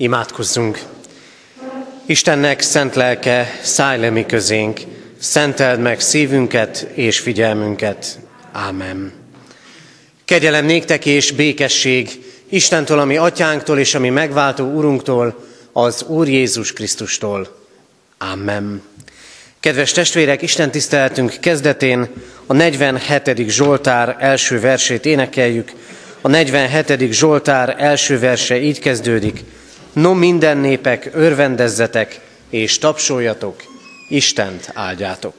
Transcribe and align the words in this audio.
Imádkozzunk! 0.00 0.82
Istennek 2.06 2.60
szent 2.60 2.94
lelke, 2.94 3.58
szállj 3.62 4.00
le 4.00 4.10
mi 4.10 4.26
közénk, 4.26 4.80
szenteld 5.18 5.80
meg 5.80 6.00
szívünket 6.00 6.86
és 6.94 7.18
figyelmünket. 7.18 8.18
Ámen. 8.52 9.12
Kegyelem 10.24 10.64
néktek 10.64 11.06
és 11.06 11.30
békesség 11.30 12.24
Istentől, 12.48 12.98
ami 12.98 13.16
atyánktól 13.16 13.78
és 13.78 13.94
ami 13.94 14.08
megváltó 14.08 14.64
Urunktól, 14.64 15.44
az 15.72 16.02
Úr 16.02 16.28
Jézus 16.28 16.72
Krisztustól. 16.72 17.56
Amen. 18.18 18.82
Kedves 19.60 19.92
testvérek, 19.92 20.42
Isten 20.42 20.70
tiszteletünk 20.70 21.36
kezdetén 21.40 22.08
a 22.46 22.52
47. 22.52 23.48
Zsoltár 23.48 24.16
első 24.18 24.60
versét 24.60 25.06
énekeljük. 25.06 25.72
A 26.20 26.28
47. 26.28 27.12
Zsoltár 27.12 27.76
első 27.78 28.18
verse 28.18 28.60
így 28.60 28.78
kezdődik. 28.78 29.44
No 29.92 30.14
minden 30.14 30.56
népek, 30.56 31.10
örvendezzetek 31.14 32.20
és 32.50 32.78
tapsoljatok, 32.78 33.62
Istent 34.08 34.70
áldjátok. 34.74 35.34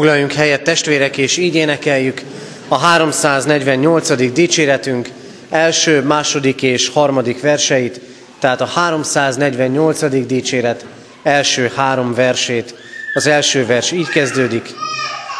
Foglaljunk 0.00 0.32
helyet 0.32 0.62
testvérek, 0.62 1.16
és 1.16 1.36
így 1.36 1.54
énekeljük 1.54 2.20
a 2.68 2.78
348. 2.78 4.32
dicséretünk 4.32 5.08
első, 5.50 6.02
második 6.02 6.62
és 6.62 6.88
harmadik 6.88 7.40
verseit, 7.40 8.00
tehát 8.38 8.60
a 8.60 8.64
348. 8.64 10.26
dicséret 10.26 10.84
első 11.22 11.72
három 11.76 12.14
versét. 12.14 12.74
Az 13.14 13.26
első 13.26 13.66
vers 13.66 13.90
így 13.90 14.08
kezdődik. 14.08 14.68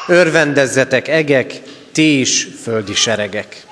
Örvendezzetek 0.06 1.09
egek, 1.09 1.60
ti 1.92 2.21
is 2.21 2.48
földi 2.62 2.94
seregek. 2.94 3.69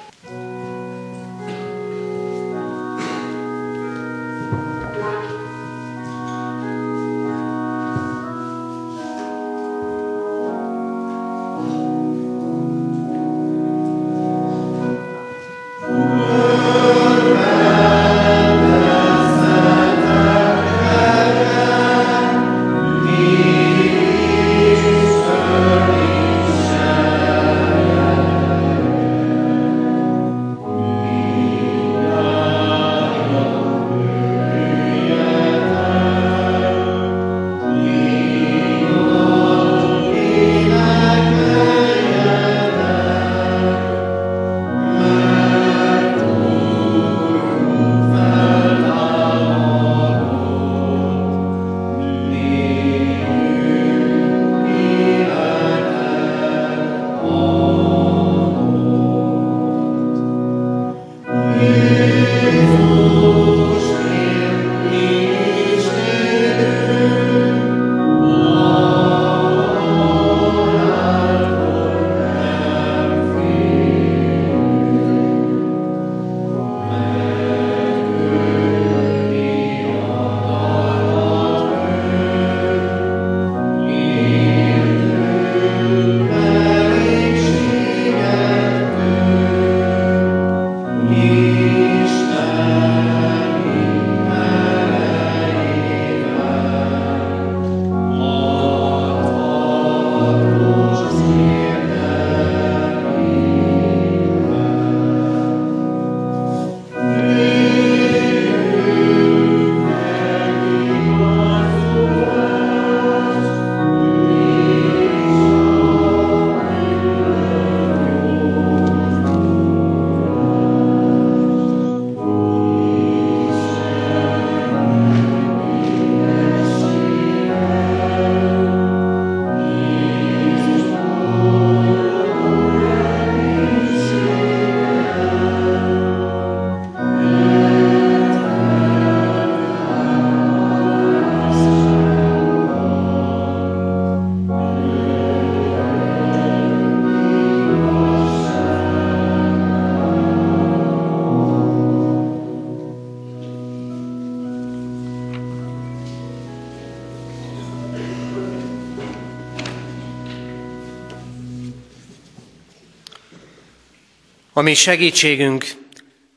A 164.59 164.63
mi 164.63 164.75
segítségünk 164.75 165.67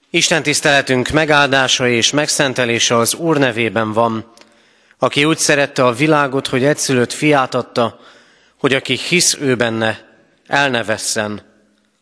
Isten 0.10 0.44
tiszteletünk 0.44 1.10
megáldása 1.10 1.88
és 1.88 2.12
megszentelése 2.12 2.96
az 2.96 3.14
Úr 3.14 3.38
nevében 3.38 3.94
van, 3.94 4.32
aki 4.98 5.26
úgy 5.26 5.38
szerette 5.38 5.86
a 5.86 5.94
világot, 5.94 6.48
hogy 6.48 6.64
egyszülött 6.64 7.14
fiát 7.14 7.56
adta, 7.56 8.00
hogy 8.58 8.74
aki 8.74 8.98
hisz 8.98 9.38
ő 9.40 9.56
benne, 9.56 10.00
el 10.48 10.70
ne 10.70 10.84
vesszen, 10.84 11.42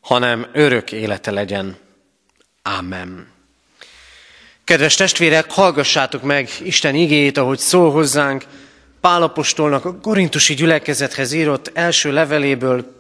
hanem 0.02 0.48
örök 0.54 0.92
élete 0.92 1.32
legyen. 1.32 1.78
Ámen. 2.62 3.28
Kedves 4.64 4.96
testvérek, 4.96 5.52
hallgassátok 5.52 6.22
meg 6.22 6.50
Isten 6.64 6.96
igéjét, 6.96 7.38
ahogy 7.38 7.60
szól 7.60 7.92
hozzánk, 7.92 8.44
Pálapostolnak 9.02 9.86
a 9.86 10.00
korintusi 10.00 10.54
gyülekezethez 10.54 11.32
írott 11.32 11.72
első 11.74 12.12
leveléből, 12.12 12.99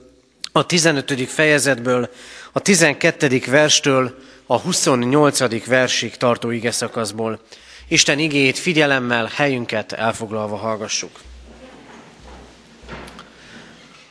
a 0.51 0.65
15. 0.65 1.29
fejezetből, 1.29 2.09
a 2.51 2.59
12. 2.59 3.41
verstől 3.47 4.17
a 4.45 4.59
28. 4.59 5.65
versig 5.65 6.17
tartó 6.17 6.49
ige 6.49 6.71
szakaszból. 6.71 7.39
Isten 7.87 8.19
igéjét 8.19 8.57
figyelemmel, 8.57 9.31
helyünket 9.35 9.91
elfoglalva 9.91 10.55
hallgassuk. 10.55 11.19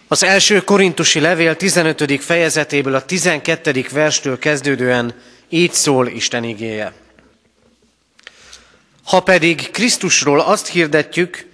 Az 0.09 0.23
első 0.23 0.61
korintusi 0.61 1.21
levél 1.21 1.57
15. 1.57 2.23
fejezetéből 2.23 2.95
a 2.95 3.05
12. 3.05 3.85
verstől 3.93 4.39
kezdődően 4.39 5.15
így 5.49 5.73
szól 5.73 6.07
Isten 6.07 6.45
igéje. 6.45 6.93
Ha 9.05 9.21
pedig 9.21 9.71
Krisztusról 9.71 10.41
azt 10.41 10.69
hirdetjük, 10.69 11.47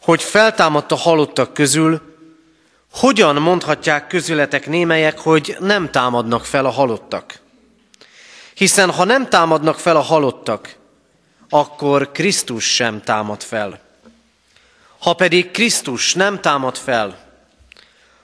hogy 0.00 0.22
feltámadt 0.22 0.92
a 0.92 0.96
halottak 0.96 1.54
közül, 1.54 2.15
hogyan 2.96 3.34
mondhatják 3.34 4.06
közületek 4.06 4.66
némelyek, 4.66 5.18
hogy 5.18 5.56
nem 5.60 5.90
támadnak 5.90 6.44
fel 6.44 6.66
a 6.66 6.70
halottak? 6.70 7.38
Hiszen 8.54 8.90
ha 8.90 9.04
nem 9.04 9.28
támadnak 9.28 9.78
fel 9.78 9.96
a 9.96 10.00
halottak, 10.00 10.76
akkor 11.48 12.12
Krisztus 12.12 12.74
sem 12.74 13.02
támad 13.02 13.42
fel. 13.42 13.80
Ha 14.98 15.14
pedig 15.14 15.50
Krisztus 15.50 16.14
nem 16.14 16.40
támad 16.40 16.76
fel, 16.76 17.18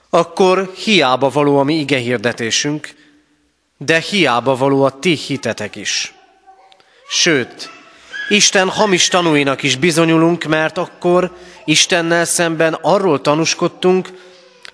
akkor 0.09 0.71
hiába 0.75 1.29
való 1.29 1.57
a 1.57 1.63
mi 1.63 1.75
ige 1.75 1.97
hirdetésünk, 1.97 2.93
de 3.77 3.99
hiába 3.99 4.55
való 4.55 4.83
a 4.83 4.99
ti 4.99 5.13
hitetek 5.13 5.75
is. 5.75 6.13
Sőt, 7.09 7.69
Isten 8.29 8.69
hamis 8.69 9.07
tanúinak 9.07 9.63
is 9.63 9.75
bizonyulunk, 9.75 10.43
mert 10.43 10.77
akkor 10.77 11.35
Istennel 11.65 12.25
szemben 12.25 12.73
arról 12.73 13.21
tanúskodtunk, 13.21 14.09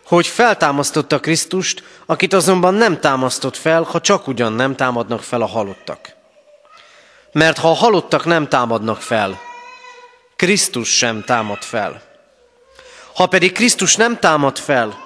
hogy 0.09 0.27
feltámasztotta 0.27 1.19
Krisztust, 1.19 1.83
akit 2.05 2.33
azonban 2.33 2.73
nem 2.73 2.99
támasztott 2.99 3.57
fel, 3.57 3.83
ha 3.83 4.01
csak 4.01 4.27
ugyan 4.27 4.53
nem 4.53 4.75
támadnak 4.75 5.23
fel 5.23 5.41
a 5.41 5.45
halottak. 5.45 6.15
Mert 7.31 7.57
ha 7.57 7.69
a 7.69 7.73
halottak 7.73 8.25
nem 8.25 8.47
támadnak 8.47 9.01
fel, 9.01 9.39
Krisztus 10.35 10.97
sem 10.97 11.23
támad 11.23 11.61
fel. 11.61 12.01
Ha 13.15 13.25
pedig 13.27 13.51
Krisztus 13.51 13.95
nem 13.95 14.19
támad 14.19 14.57
fel, 14.57 14.97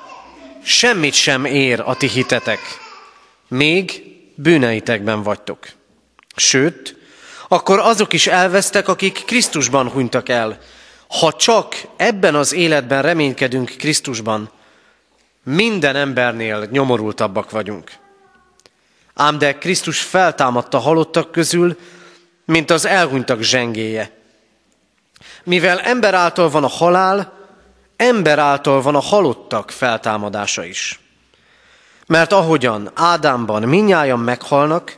semmit 0.63 1.13
sem 1.13 1.45
ér 1.45 1.81
a 1.85 1.95
ti 1.95 2.07
hitetek. 2.07 2.59
Még 3.47 4.03
bűneitekben 4.35 5.23
vagytok. 5.23 5.67
Sőt, 6.35 6.95
akkor 7.47 7.79
azok 7.79 8.13
is 8.13 8.27
elvesztek, 8.27 8.87
akik 8.87 9.23
Krisztusban 9.25 9.89
hunytak 9.89 10.29
el. 10.29 10.59
Ha 11.07 11.33
csak 11.33 11.75
ebben 11.97 12.35
az 12.35 12.53
életben 12.53 13.01
reménykedünk 13.01 13.69
Krisztusban, 13.77 14.49
minden 15.43 15.95
embernél 15.95 16.67
nyomorultabbak 16.71 17.51
vagyunk. 17.51 17.91
Ám 19.13 19.37
de 19.37 19.57
Krisztus 19.57 20.01
feltámadta 20.01 20.77
halottak 20.77 21.31
közül, 21.31 21.77
mint 22.45 22.69
az 22.69 22.85
elhunytak 22.85 23.41
zsengéje. 23.41 24.11
Mivel 25.43 25.79
ember 25.79 26.13
által 26.13 26.49
van 26.49 26.63
a 26.63 26.67
halál, 26.67 27.33
ember 27.95 28.39
által 28.39 28.81
van 28.81 28.95
a 28.95 28.99
halottak 28.99 29.71
feltámadása 29.71 30.63
is. 30.63 30.99
Mert 32.07 32.31
ahogyan 32.31 32.91
Ádámban 32.93 33.63
minnyájan 33.63 34.19
meghalnak, 34.19 34.97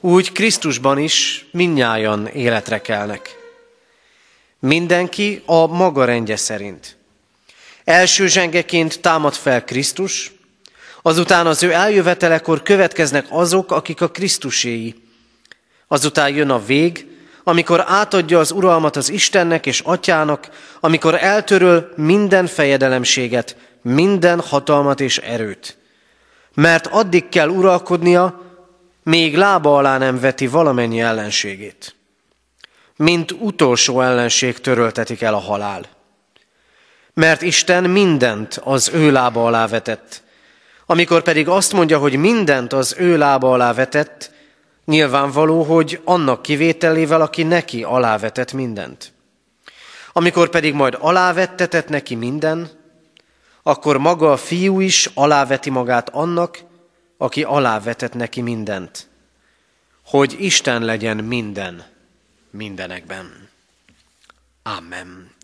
úgy 0.00 0.32
Krisztusban 0.32 0.98
is 0.98 1.46
minnyájan 1.52 2.26
életre 2.26 2.80
kelnek. 2.80 3.38
Mindenki 4.58 5.42
a 5.46 5.66
maga 5.66 6.04
rendje 6.04 6.36
szerint– 6.36 6.98
Első 7.84 8.26
zsengeként 8.26 9.00
támad 9.00 9.34
fel 9.34 9.64
Krisztus, 9.64 10.32
azután 11.02 11.46
az 11.46 11.62
ő 11.62 11.72
eljövetelekor 11.72 12.62
következnek 12.62 13.26
azok, 13.28 13.72
akik 13.72 14.00
a 14.00 14.10
Krisztuséi. 14.10 15.02
Azután 15.88 16.34
jön 16.34 16.50
a 16.50 16.64
vég, 16.64 17.06
amikor 17.44 17.84
átadja 17.86 18.38
az 18.38 18.50
uralmat 18.50 18.96
az 18.96 19.10
Istennek 19.10 19.66
és 19.66 19.80
Atyának, 19.80 20.48
amikor 20.80 21.14
eltöröl 21.14 21.92
minden 21.96 22.46
fejedelemséget, 22.46 23.56
minden 23.82 24.40
hatalmat 24.40 25.00
és 25.00 25.18
erőt. 25.18 25.78
Mert 26.54 26.86
addig 26.86 27.28
kell 27.28 27.48
uralkodnia, 27.48 28.42
még 29.02 29.36
lába 29.36 29.76
alá 29.76 29.98
nem 29.98 30.20
veti 30.20 30.46
valamennyi 30.46 31.00
ellenségét. 31.00 31.94
Mint 32.96 33.32
utolsó 33.32 34.00
ellenség 34.00 34.58
töröltetik 34.58 35.20
el 35.20 35.34
a 35.34 35.38
halál 35.38 35.98
mert 37.20 37.42
Isten 37.42 37.90
mindent 37.90 38.60
az 38.64 38.90
ő 38.92 39.10
lába 39.10 39.46
alá 39.46 39.66
vetett. 39.66 40.22
Amikor 40.86 41.22
pedig 41.22 41.48
azt 41.48 41.72
mondja, 41.72 41.98
hogy 41.98 42.16
mindent 42.16 42.72
az 42.72 42.94
ő 42.98 43.18
lába 43.18 43.52
alá 43.52 43.72
vetett, 43.72 44.30
nyilvánvaló, 44.84 45.62
hogy 45.62 46.00
annak 46.04 46.42
kivételével, 46.42 47.20
aki 47.20 47.42
neki 47.42 47.82
alávetett 47.82 48.52
mindent. 48.52 49.12
Amikor 50.12 50.48
pedig 50.48 50.74
majd 50.74 50.96
alávettetett 51.00 51.88
neki 51.88 52.14
minden, 52.14 52.70
akkor 53.62 53.98
maga 53.98 54.32
a 54.32 54.36
fiú 54.36 54.80
is 54.80 55.10
aláveti 55.14 55.70
magát 55.70 56.08
annak, 56.08 56.58
aki 57.18 57.42
alávetett 57.42 58.14
neki 58.14 58.40
mindent, 58.40 59.08
hogy 60.04 60.36
Isten 60.38 60.84
legyen 60.84 61.16
minden, 61.16 61.84
mindenekben. 62.50 63.48
Amen. 64.62 65.38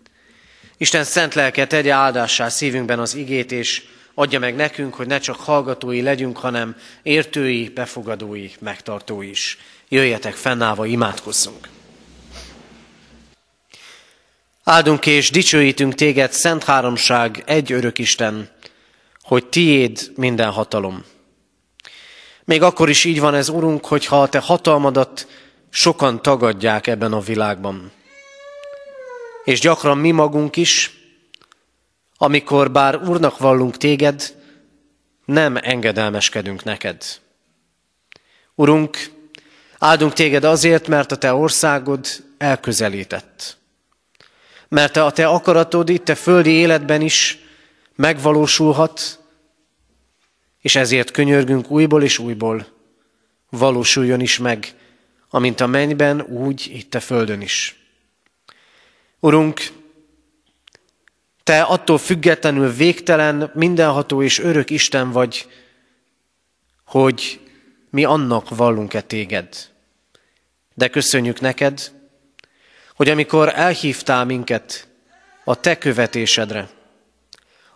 Isten 0.77 1.03
szent 1.03 1.33
lelke 1.33 1.67
tegye 1.67 1.91
áldássá 1.91 2.49
szívünkben 2.49 2.99
az 2.99 3.15
igét, 3.15 3.51
és 3.51 3.83
adja 4.13 4.39
meg 4.39 4.55
nekünk, 4.55 4.93
hogy 4.93 5.07
ne 5.07 5.19
csak 5.19 5.35
hallgatói 5.35 6.01
legyünk, 6.01 6.37
hanem 6.37 6.75
értői, 7.03 7.69
befogadói, 7.69 8.49
megtartói 8.59 9.29
is. 9.29 9.57
Jöjjetek 9.89 10.33
fennállva, 10.33 10.85
imádkozzunk! 10.85 11.69
Áldunk 14.63 15.05
és 15.05 15.29
dicsőítünk 15.29 15.93
téged, 15.93 16.31
Szent 16.31 16.63
Háromság, 16.63 17.43
egy 17.45 17.71
örök 17.71 17.99
Isten, 17.99 18.49
hogy 19.21 19.45
tiéd 19.45 20.11
minden 20.15 20.51
hatalom. 20.51 21.05
Még 22.43 22.61
akkor 22.61 22.89
is 22.89 23.03
így 23.03 23.19
van 23.19 23.35
ez, 23.35 23.49
Urunk, 23.49 23.85
hogyha 23.85 24.21
a 24.21 24.29
te 24.29 24.39
hatalmadat 24.39 25.27
sokan 25.69 26.21
tagadják 26.21 26.87
ebben 26.87 27.13
a 27.13 27.19
világban 27.19 27.91
és 29.47 29.59
gyakran 29.59 29.97
mi 29.97 30.11
magunk 30.11 30.55
is, 30.55 30.91
amikor 32.17 32.71
bár 32.71 32.95
Úrnak 32.95 33.37
vallunk 33.37 33.77
téged, 33.77 34.35
nem 35.25 35.57
engedelmeskedünk 35.61 36.63
neked. 36.63 37.03
Urunk, 38.55 38.97
áldunk 39.77 40.13
téged 40.13 40.43
azért, 40.43 40.87
mert 40.87 41.11
a 41.11 41.17
te 41.17 41.33
országod 41.33 42.07
elközelített. 42.37 43.57
Mert 44.67 44.95
a 44.95 45.11
te 45.11 45.27
akaratod 45.27 45.89
itt 45.89 46.09
a 46.09 46.15
földi 46.15 46.51
életben 46.51 47.01
is 47.01 47.37
megvalósulhat, 47.95 49.19
és 50.61 50.75
ezért 50.75 51.11
könyörgünk 51.11 51.71
újból 51.71 52.03
és 52.03 52.19
újból, 52.19 52.67
valósuljon 53.49 54.19
is 54.19 54.37
meg, 54.37 54.73
amint 55.29 55.59
a 55.59 55.67
mennyben, 55.67 56.21
úgy 56.21 56.69
itt 56.73 56.95
a 56.95 56.99
földön 56.99 57.41
is. 57.41 57.86
Urunk, 59.19 59.59
Te 61.47 61.61
attól 61.61 61.97
függetlenül 61.97 62.71
végtelen, 62.71 63.51
mindenható 63.53 64.23
és 64.23 64.39
örök 64.39 64.69
Isten 64.69 65.11
vagy, 65.11 65.47
hogy 66.85 67.39
mi 67.89 68.03
annak 68.03 68.49
vallunk-e 68.49 69.01
téged. 69.01 69.47
De 70.73 70.87
köszönjük 70.87 71.39
neked, 71.39 71.91
hogy 72.95 73.09
amikor 73.09 73.51
elhívtál 73.55 74.25
minket 74.25 74.87
a 75.43 75.59
te 75.59 75.77
követésedre, 75.77 76.69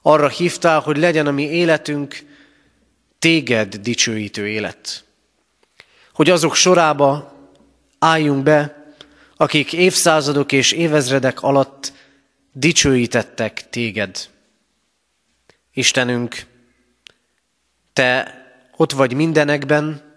arra 0.02 0.28
hívtál, 0.28 0.80
hogy 0.80 0.98
legyen 0.98 1.28
a 1.28 1.32
mi 1.32 1.44
életünk 1.44 2.16
téged 3.20 3.76
dicsőítő 3.76 4.48
élet. 4.48 5.04
Hogy 6.14 6.30
azok 6.30 6.56
sorába 6.56 7.34
álljunk 8.00 8.44
be, 8.44 8.81
akik 9.42 9.74
évszázadok 9.74 10.52
és 10.52 10.72
évezredek 10.72 11.42
alatt 11.42 11.94
dicsőítettek 12.54 13.70
téged. 13.70 14.30
Istenünk, 15.74 16.46
te 17.94 18.36
ott 18.76 18.92
vagy 18.92 19.14
mindenekben, 19.14 20.10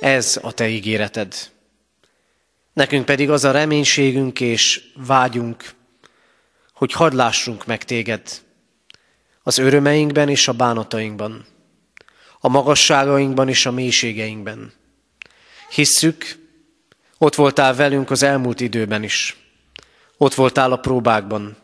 Ez 0.00 0.38
a 0.42 0.52
te 0.52 0.68
ígéreted. 0.68 1.34
Nekünk 2.72 3.04
pedig 3.04 3.30
az 3.30 3.44
a 3.44 3.50
reménységünk 3.50 4.40
és 4.40 4.82
vágyunk, 4.94 5.74
hogy 6.72 6.92
hadd 6.92 7.14
lássunk 7.14 7.66
meg 7.66 7.84
téged 7.84 8.42
az 9.42 9.58
örömeinkben 9.58 10.28
és 10.28 10.48
a 10.48 10.52
bánatainkban, 10.52 11.46
a 12.40 12.48
magasságainkban 12.48 13.48
és 13.48 13.66
a 13.66 13.70
mélységeinkben. 13.70 14.72
Hisszük, 15.70 16.39
ott 17.22 17.34
voltál 17.34 17.74
velünk 17.74 18.10
az 18.10 18.22
elmúlt 18.22 18.60
időben 18.60 19.02
is. 19.02 19.36
Ott 20.16 20.34
voltál 20.34 20.72
a 20.72 20.76
próbákban. 20.76 21.56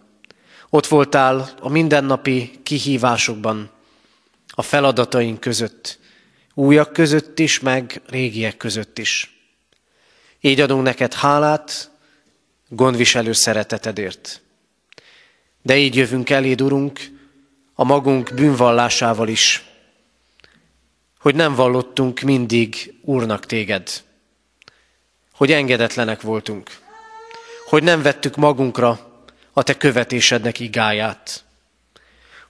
Ott 0.71 0.87
voltál 0.87 1.51
a 1.61 1.69
mindennapi 1.69 2.61
kihívásokban, 2.63 3.71
a 4.49 4.63
feladataink 4.63 5.41
között, 5.41 5.99
újak 6.55 6.93
között 6.93 7.39
is, 7.39 7.61
meg 7.61 8.03
régiek 8.09 8.57
között 8.57 8.99
is. 8.99 9.41
Így 10.41 10.61
adunk 10.61 10.83
neked 10.83 11.15
hálát, 11.15 11.91
gondviselő 12.69 13.33
szeretetedért. 13.33 14.43
De 15.63 15.77
így 15.77 15.95
jövünk 15.95 16.31
eléd, 16.31 16.63
Urunk, 16.63 17.01
a 17.75 17.85
magunk 17.85 18.35
bűnvallásával 18.35 19.29
is, 19.29 19.65
hogy 21.19 21.35
nem 21.35 21.55
vallottunk 21.55 22.21
mindig 22.21 22.95
Úrnak 23.03 23.47
téged, 23.47 24.05
hogy 25.37 25.53
engedetlenek 25.53 26.21
voltunk, 26.21 26.71
hogy 27.67 27.83
nem 27.83 28.03
vettük 28.03 28.37
magunkra 28.37 29.25
a 29.53 29.63
te 29.63 29.77
követésednek 29.77 30.61
igáját, 30.61 31.45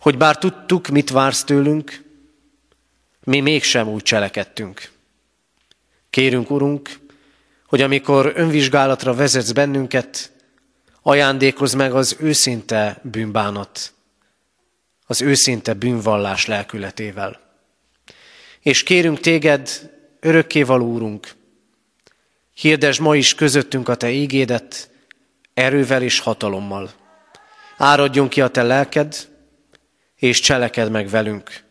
hogy 0.00 0.16
bár 0.16 0.38
tudtuk, 0.38 0.88
mit 0.88 1.10
vársz 1.10 1.44
tőlünk, 1.44 2.04
mi 3.24 3.40
mégsem 3.40 3.88
úgy 3.88 4.02
cselekedtünk. 4.02 4.90
Kérünk, 6.10 6.50
Urunk, 6.50 6.98
hogy 7.66 7.82
amikor 7.82 8.32
önvizsgálatra 8.34 9.14
vezetsz 9.14 9.50
bennünket, 9.50 10.32
ajándékozz 11.02 11.74
meg 11.74 11.92
az 11.92 12.16
őszinte 12.18 13.00
bűnbánat, 13.02 13.92
az 15.06 15.22
őszinte 15.22 15.74
bűnvallás 15.74 16.46
lelkületével. 16.46 17.40
És 18.60 18.82
kérünk 18.82 19.20
téged, 19.20 19.90
örökkévaló 20.20 20.86
Úrunk, 20.92 21.34
hirdesd 22.56 23.00
ma 23.00 23.16
is 23.16 23.34
közöttünk 23.34 23.88
a 23.88 23.94
te 23.94 24.10
ígédet, 24.10 24.90
erővel 25.54 26.02
és 26.02 26.18
hatalommal. 26.18 26.90
Áradjon 27.76 28.28
ki 28.28 28.40
a 28.40 28.48
te 28.48 28.62
lelked, 28.62 29.28
és 30.16 30.40
cseleked 30.40 30.90
meg 30.90 31.08
velünk, 31.08 31.64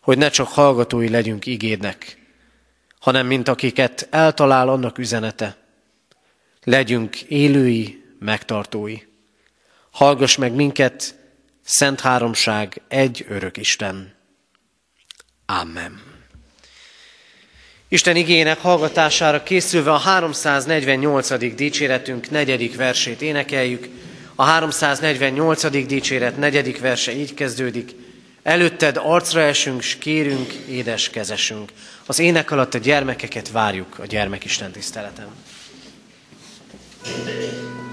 hogy 0.00 0.18
ne 0.18 0.28
csak 0.28 0.48
hallgatói 0.48 1.08
legyünk 1.08 1.46
ígédnek, 1.46 2.18
hanem 3.00 3.26
mint 3.26 3.48
akiket 3.48 4.08
eltalál 4.10 4.68
annak 4.68 4.98
üzenete. 4.98 5.56
Legyünk 6.64 7.20
élői, 7.20 8.04
megtartói. 8.18 8.96
Hallgass 9.90 10.36
meg 10.36 10.52
minket, 10.52 11.14
Szent 11.62 12.00
Háromság, 12.00 12.82
egy 12.88 13.24
örök 13.28 13.56
Isten. 13.56 14.14
Amen. 15.46 16.13
Isten 17.94 18.16
igének 18.16 18.60
hallgatására 18.60 19.42
készülve 19.42 19.92
a 19.92 19.96
348. 19.96 21.54
dicséretünk 21.54 22.30
negyedik 22.30 22.76
versét 22.76 23.22
énekeljük. 23.22 23.88
A 24.34 24.44
348. 24.44 25.86
dicséret 25.86 26.36
negyedik 26.36 26.80
verse 26.80 27.16
így 27.16 27.34
kezdődik. 27.34 27.90
Előtted 28.42 28.96
arcra 29.02 29.40
esünk, 29.40 29.82
s 29.82 29.96
kérünk, 29.98 30.52
édes 30.52 31.10
kezesünk. 31.10 31.72
Az 32.06 32.18
ének 32.18 32.50
alatt 32.50 32.74
a 32.74 32.78
gyermekeket 32.78 33.50
várjuk 33.50 33.98
a 33.98 34.06
gyermekisten 34.06 34.70
tiszteleten. 34.70 35.26
thank 37.02 37.28
you 37.28 37.83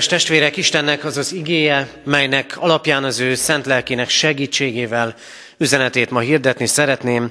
Kedves 0.00 0.18
testvérek, 0.18 0.56
Istennek 0.56 1.04
az 1.04 1.16
az 1.16 1.32
igéje, 1.32 1.88
melynek 2.04 2.56
alapján 2.58 3.04
az 3.04 3.18
ő 3.18 3.34
szent 3.34 3.66
lelkének 3.66 4.08
segítségével 4.08 5.14
üzenetét 5.58 6.10
ma 6.10 6.20
hirdetni 6.20 6.66
szeretném, 6.66 7.30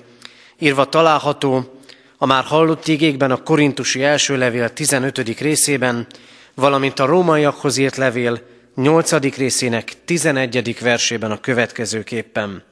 írva 0.59 0.85
található 0.85 1.79
a 2.17 2.25
már 2.25 2.43
hallott 2.43 2.87
igékben 2.87 3.31
a 3.31 3.43
Korintusi 3.43 4.03
első 4.03 4.37
levél 4.37 4.73
15. 4.73 5.39
részében, 5.39 6.07
valamint 6.53 6.99
a 6.99 7.05
rómaiakhoz 7.05 7.77
írt 7.77 7.95
levél 7.95 8.41
8. 8.75 9.35
részének 9.35 9.93
11. 10.05 10.79
versében 10.79 11.31
a 11.31 11.39
következőképpen. 11.39 12.63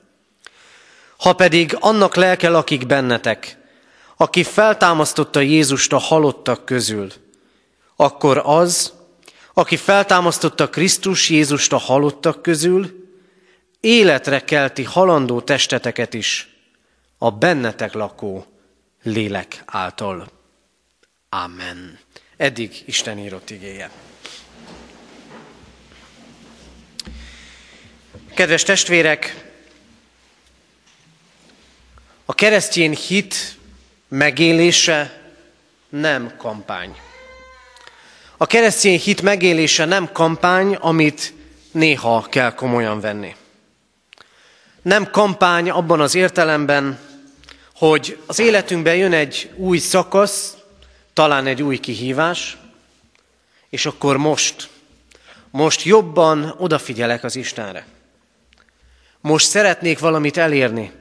Ha 1.18 1.34
pedig 1.34 1.78
annak 1.80 2.16
lelke 2.16 2.50
lakik 2.50 2.86
bennetek, 2.86 3.58
aki 4.18 4.44
feltámasztotta 4.44 5.40
Jézust 5.40 5.94
a 5.94 5.98
halottak 5.98 6.66
közül, 6.66 7.12
akkor 7.96 8.42
az, 8.46 8.96
aki 9.58 9.78
feltámasztotta 9.78 10.70
Krisztus 10.70 11.30
Jézust 11.30 11.74
a 11.74 11.78
halottak 11.78 12.42
közül, 12.42 13.08
életre 13.80 14.44
kelti 14.44 14.84
halandó 14.84 15.42
testeteket 15.42 16.14
is 16.14 16.48
a 17.18 17.32
bennetek 17.32 17.94
lakó 17.94 18.46
lélek 19.04 19.64
által. 19.66 20.32
Amen. 21.30 22.00
Eddig 22.38 22.84
Isten 22.86 23.18
írott 23.18 23.50
igéje. 23.50 23.92
Kedves 28.34 28.64
testvérek, 28.64 29.52
a 32.26 32.34
keresztény 32.34 32.96
hit 32.96 33.58
megélése 34.08 35.32
nem 35.90 36.38
kampány. 36.38 37.07
A 38.40 38.46
keresztény 38.46 39.00
hit 39.00 39.22
megélése 39.22 39.86
nem 39.86 40.12
kampány, 40.12 40.76
amit 40.76 41.34
néha 41.72 42.28
kell 42.30 42.54
komolyan 42.54 43.00
venni. 43.00 43.36
Nem 44.82 45.12
kampány 45.12 45.70
abban 45.70 46.02
az 46.02 46.16
értelemben, 46.16 47.00
hogy 47.76 48.18
az 48.26 48.40
életünkben 48.40 48.96
jön 48.96 49.14
egy 49.14 49.52
új 49.56 49.78
szakasz, 49.78 50.58
talán 51.14 51.46
egy 51.46 51.64
új 51.64 51.78
kihívás, 51.78 52.58
és 53.70 53.86
akkor 53.86 54.18
most, 54.18 54.70
most 55.52 55.84
jobban 55.84 56.56
odafigyelek 56.58 57.24
az 57.24 57.36
Istenre. 57.36 57.86
Most 59.22 59.48
szeretnék 59.48 60.00
valamit 60.00 60.38
elérni. 60.38 60.92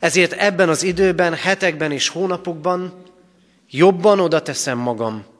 Ezért 0.00 0.32
ebben 0.32 0.68
az 0.68 0.82
időben, 0.82 1.34
hetekben 1.34 1.92
és 1.92 2.08
hónapokban 2.08 3.02
jobban 3.70 4.20
oda 4.20 4.42
teszem 4.42 4.78
magam 4.78 5.32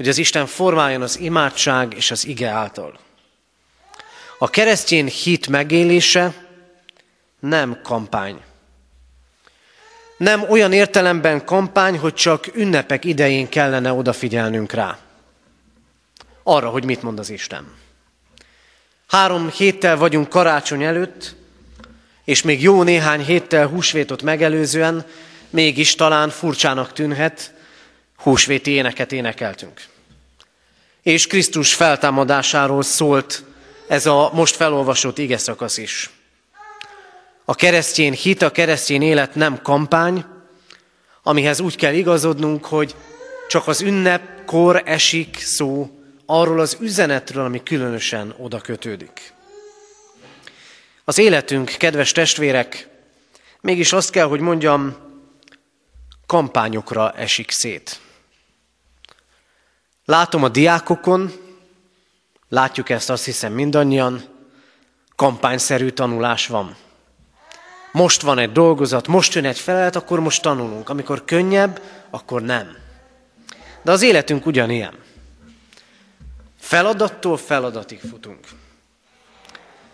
hogy 0.00 0.08
az 0.08 0.18
Isten 0.18 0.46
formáljon 0.46 1.02
az 1.02 1.18
imádság 1.18 1.94
és 1.96 2.10
az 2.10 2.26
ige 2.26 2.48
által. 2.48 2.98
A 4.38 4.50
keresztény 4.50 5.06
hit 5.06 5.48
megélése 5.48 6.34
nem 7.40 7.80
kampány. 7.82 8.40
Nem 10.16 10.50
olyan 10.50 10.72
értelemben 10.72 11.44
kampány, 11.44 11.98
hogy 11.98 12.14
csak 12.14 12.56
ünnepek 12.56 13.04
idején 13.04 13.48
kellene 13.48 13.92
odafigyelnünk 13.92 14.72
rá. 14.72 14.98
Arra, 16.42 16.68
hogy 16.68 16.84
mit 16.84 17.02
mond 17.02 17.18
az 17.18 17.30
Isten. 17.30 17.74
Három 19.06 19.50
héttel 19.50 19.96
vagyunk 19.96 20.28
karácsony 20.28 20.82
előtt, 20.82 21.34
és 22.24 22.42
még 22.42 22.62
jó 22.62 22.82
néhány 22.82 23.24
héttel 23.24 23.66
húsvétot 23.66 24.22
megelőzően 24.22 25.06
mégis 25.50 25.94
talán 25.94 26.30
furcsának 26.30 26.92
tűnhet, 26.92 27.54
húsvéti 28.16 28.70
éneket 28.70 29.12
énekeltünk. 29.12 29.89
És 31.02 31.26
Krisztus 31.26 31.74
feltámadásáról 31.74 32.82
szólt 32.82 33.44
ez 33.88 34.06
a 34.06 34.30
most 34.32 34.56
felolvasott 34.56 35.18
ige 35.18 35.38
szakasz 35.38 35.76
is. 35.76 36.10
A 37.44 37.54
keresztény 37.54 38.12
hit, 38.12 38.42
a 38.42 38.50
keresztény 38.50 39.02
élet 39.02 39.34
nem 39.34 39.62
kampány, 39.62 40.24
amihez 41.22 41.60
úgy 41.60 41.76
kell 41.76 41.94
igazodnunk, 41.94 42.64
hogy 42.64 42.94
csak 43.48 43.68
az 43.68 43.80
ünnepkor 43.80 44.82
esik 44.84 45.36
szó 45.38 45.90
arról 46.26 46.60
az 46.60 46.76
üzenetről, 46.80 47.44
ami 47.44 47.62
különösen 47.62 48.34
oda 48.38 48.60
kötődik. 48.60 49.32
Az 51.04 51.18
életünk, 51.18 51.74
kedves 51.78 52.12
testvérek, 52.12 52.88
mégis 53.60 53.92
azt 53.92 54.10
kell, 54.10 54.26
hogy 54.26 54.40
mondjam, 54.40 54.96
kampányokra 56.26 57.12
esik 57.12 57.50
szét. 57.50 58.00
Látom 60.10 60.42
a 60.42 60.48
diákokon, 60.48 61.32
látjuk 62.48 62.88
ezt 62.88 63.10
azt 63.10 63.24
hiszem 63.24 63.52
mindannyian, 63.52 64.22
kampányszerű 65.16 65.88
tanulás 65.88 66.46
van. 66.46 66.76
Most 67.92 68.22
van 68.22 68.38
egy 68.38 68.52
dolgozat, 68.52 69.06
most 69.06 69.34
jön 69.34 69.44
egy 69.44 69.58
felelet, 69.58 69.96
akkor 69.96 70.20
most 70.20 70.42
tanulunk. 70.42 70.88
Amikor 70.88 71.24
könnyebb, 71.24 71.80
akkor 72.10 72.42
nem. 72.42 72.76
De 73.82 73.90
az 73.90 74.02
életünk 74.02 74.46
ugyanilyen. 74.46 74.94
Feladattól 76.58 77.36
feladatig 77.36 78.00
futunk. 78.00 78.48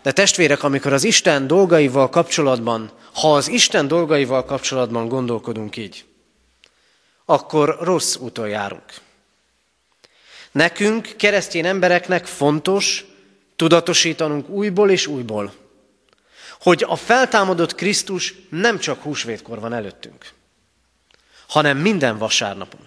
De 0.01 0.11
testvérek, 0.11 0.63
amikor 0.63 0.93
az 0.93 1.03
Isten 1.03 1.47
dolgaival 1.47 2.09
kapcsolatban, 2.09 2.91
ha 3.13 3.33
az 3.33 3.47
Isten 3.47 3.87
dolgaival 3.87 4.45
kapcsolatban 4.45 5.07
gondolkodunk 5.07 5.77
így, 5.77 6.05
akkor 7.25 7.77
rossz 7.81 8.15
úton 8.15 8.47
járunk. 8.47 9.05
Nekünk, 10.57 11.13
keresztény 11.17 11.65
embereknek 11.65 12.25
fontos 12.25 13.05
tudatosítanunk 13.55 14.49
újból 14.49 14.89
és 14.89 15.07
újból, 15.07 15.53
hogy 16.59 16.85
a 16.87 16.95
feltámadott 16.95 17.75
Krisztus 17.75 18.33
nem 18.49 18.79
csak 18.79 19.01
húsvétkor 19.01 19.59
van 19.59 19.73
előttünk, 19.73 20.33
hanem 21.47 21.77
minden 21.77 22.17
vasárnapon. 22.17 22.79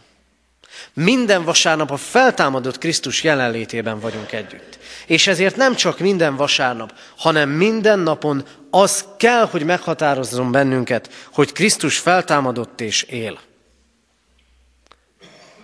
Minden 0.93 1.45
vasárnap 1.45 1.91
a 1.91 1.97
feltámadott 1.97 2.79
Krisztus 2.79 3.23
jelenlétében 3.23 4.00
vagyunk 4.00 4.33
együtt. 4.33 4.79
És 5.07 5.27
ezért 5.27 5.57
nem 5.57 5.75
csak 5.75 5.99
minden 5.99 6.37
vasárnap, 6.37 6.95
hanem 7.17 7.49
minden 7.49 7.99
napon 7.99 8.45
az 8.71 9.05
kell, 9.17 9.47
hogy 9.47 9.65
meghatározzon 9.65 10.53
bennünket, 10.53 11.11
hogy 11.33 11.53
Krisztus 11.53 11.99
feltámadott 11.99 12.81
és 12.81 13.03
él. 13.03 13.41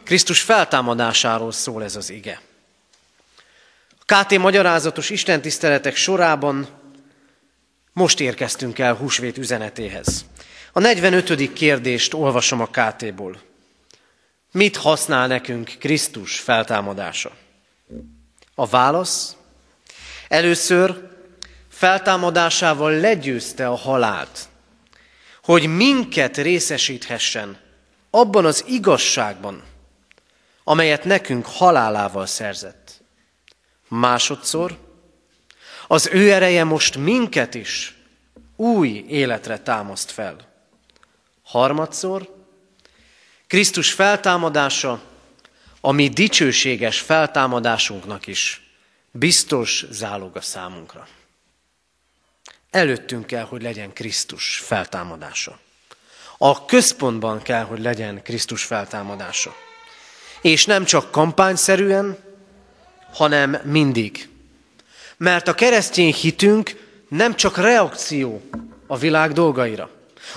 Krisztus 0.07 0.41
feltámadásáról 0.41 1.53
szól 1.53 1.83
ez 1.83 1.97
az 1.97 2.11
ige. 2.11 2.41
A 3.99 4.15
KT 4.15 4.39
magyarázatos 4.39 5.11
istentiszteletek 5.11 5.97
sorában 5.97 6.69
most 7.93 8.21
érkeztünk 8.21 8.79
el 8.79 8.95
húsvét 8.95 9.39
üzenetéhez. 9.39 10.25
A 10.73 10.81
45. 10.81 11.53
kérdést 11.53 12.15
olvasom 12.15 12.61
a 12.61 12.67
KT-ból. 12.67 13.41
Mit 14.53 14.77
használ 14.77 15.27
nekünk 15.27 15.73
Krisztus 15.79 16.39
feltámadása? 16.39 17.31
A 18.55 18.67
válasz? 18.67 19.37
Először 20.29 21.11
feltámadásával 21.69 22.93
legyőzte 22.93 23.69
a 23.69 23.77
halált, 23.77 24.49
hogy 25.43 25.67
minket 25.77 26.37
részesíthessen 26.37 27.59
abban 28.11 28.45
az 28.45 28.65
igazságban, 28.67 29.63
amelyet 30.69 31.05
nekünk 31.05 31.47
halálával 31.47 32.27
szerzett. 32.27 33.03
Másodszor, 33.89 34.79
az 35.87 36.09
ő 36.13 36.33
ereje 36.33 36.65
most 36.65 36.97
minket 36.97 37.55
is 37.55 37.95
új 38.57 38.89
életre 39.09 39.59
támaszt 39.59 40.11
fel. 40.11 40.37
Harmadszor, 41.45 42.35
Krisztus 43.47 43.93
feltámadása, 43.93 45.03
a 45.81 45.93
mi 45.93 46.09
dicsőséges 46.09 47.01
feltámadásunknak 47.01 48.27
is 48.27 48.71
biztos 49.11 49.85
záloga 49.91 50.41
számunkra. 50.41 51.09
Előttünk 52.71 53.27
kell, 53.27 53.45
hogy 53.45 53.63
legyen 53.63 53.93
Krisztus 53.93 54.57
feltámadása. 54.57 55.59
A 56.39 56.65
központban 56.65 57.43
kell, 57.43 57.65
hogy 57.65 57.81
legyen 57.81 58.23
Krisztus 58.23 58.65
feltámadása. 58.65 59.66
És 60.41 60.67
nem 60.67 60.85
csak 60.85 61.11
kampányszerűen, 61.11 62.17
hanem 63.13 63.59
mindig. 63.65 64.29
Mert 65.17 65.49
a 65.49 65.55
keresztény 65.55 66.15
hitünk 66.15 66.85
nem 67.09 67.35
csak 67.35 67.57
reakció 67.57 68.43
a 68.87 68.97
világ 68.99 69.33
dolgaira. 69.33 69.91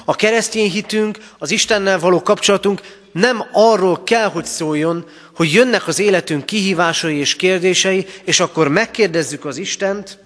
A 0.05 0.15
keresztény 0.15 0.71
hitünk, 0.71 1.17
az 1.38 1.51
Istennel 1.51 1.99
való 1.99 2.21
kapcsolatunk 2.21 2.81
nem 3.12 3.45
arról 3.51 4.03
kell, 4.03 4.29
hogy 4.29 4.45
szóljon, 4.45 5.05
hogy 5.35 5.53
jönnek 5.53 5.88
az 5.88 5.99
életünk 5.99 6.45
kihívásai 6.45 7.17
és 7.17 7.35
kérdései, 7.35 8.05
és 8.23 8.39
akkor 8.39 8.67
megkérdezzük 8.67 9.45
az 9.45 9.57
Istent. 9.57 10.17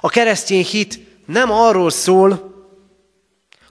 A 0.00 0.08
keresztény 0.08 0.64
hit 0.64 0.98
nem 1.26 1.52
arról 1.52 1.90
szól, 1.90 2.56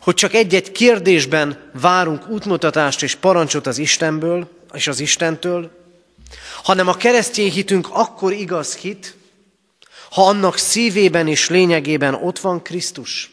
hogy 0.01 0.15
csak 0.15 0.33
egy-egy 0.33 0.71
kérdésben 0.71 1.71
várunk 1.81 2.27
útmutatást 2.29 3.03
és 3.03 3.15
parancsot 3.15 3.67
az 3.67 3.77
Istenből 3.77 4.56
és 4.77 4.87
az 4.87 4.99
Istentől, 4.99 5.71
hanem 6.63 6.87
a 6.87 6.97
keresztény 6.97 7.51
hitünk 7.51 7.87
akkor 7.91 8.33
igaz 8.33 8.75
hit, 8.75 9.15
ha 10.11 10.27
annak 10.27 10.57
szívében 10.57 11.27
és 11.27 11.49
lényegében 11.49 12.13
ott 12.13 12.39
van 12.39 12.61
Krisztus. 12.61 13.31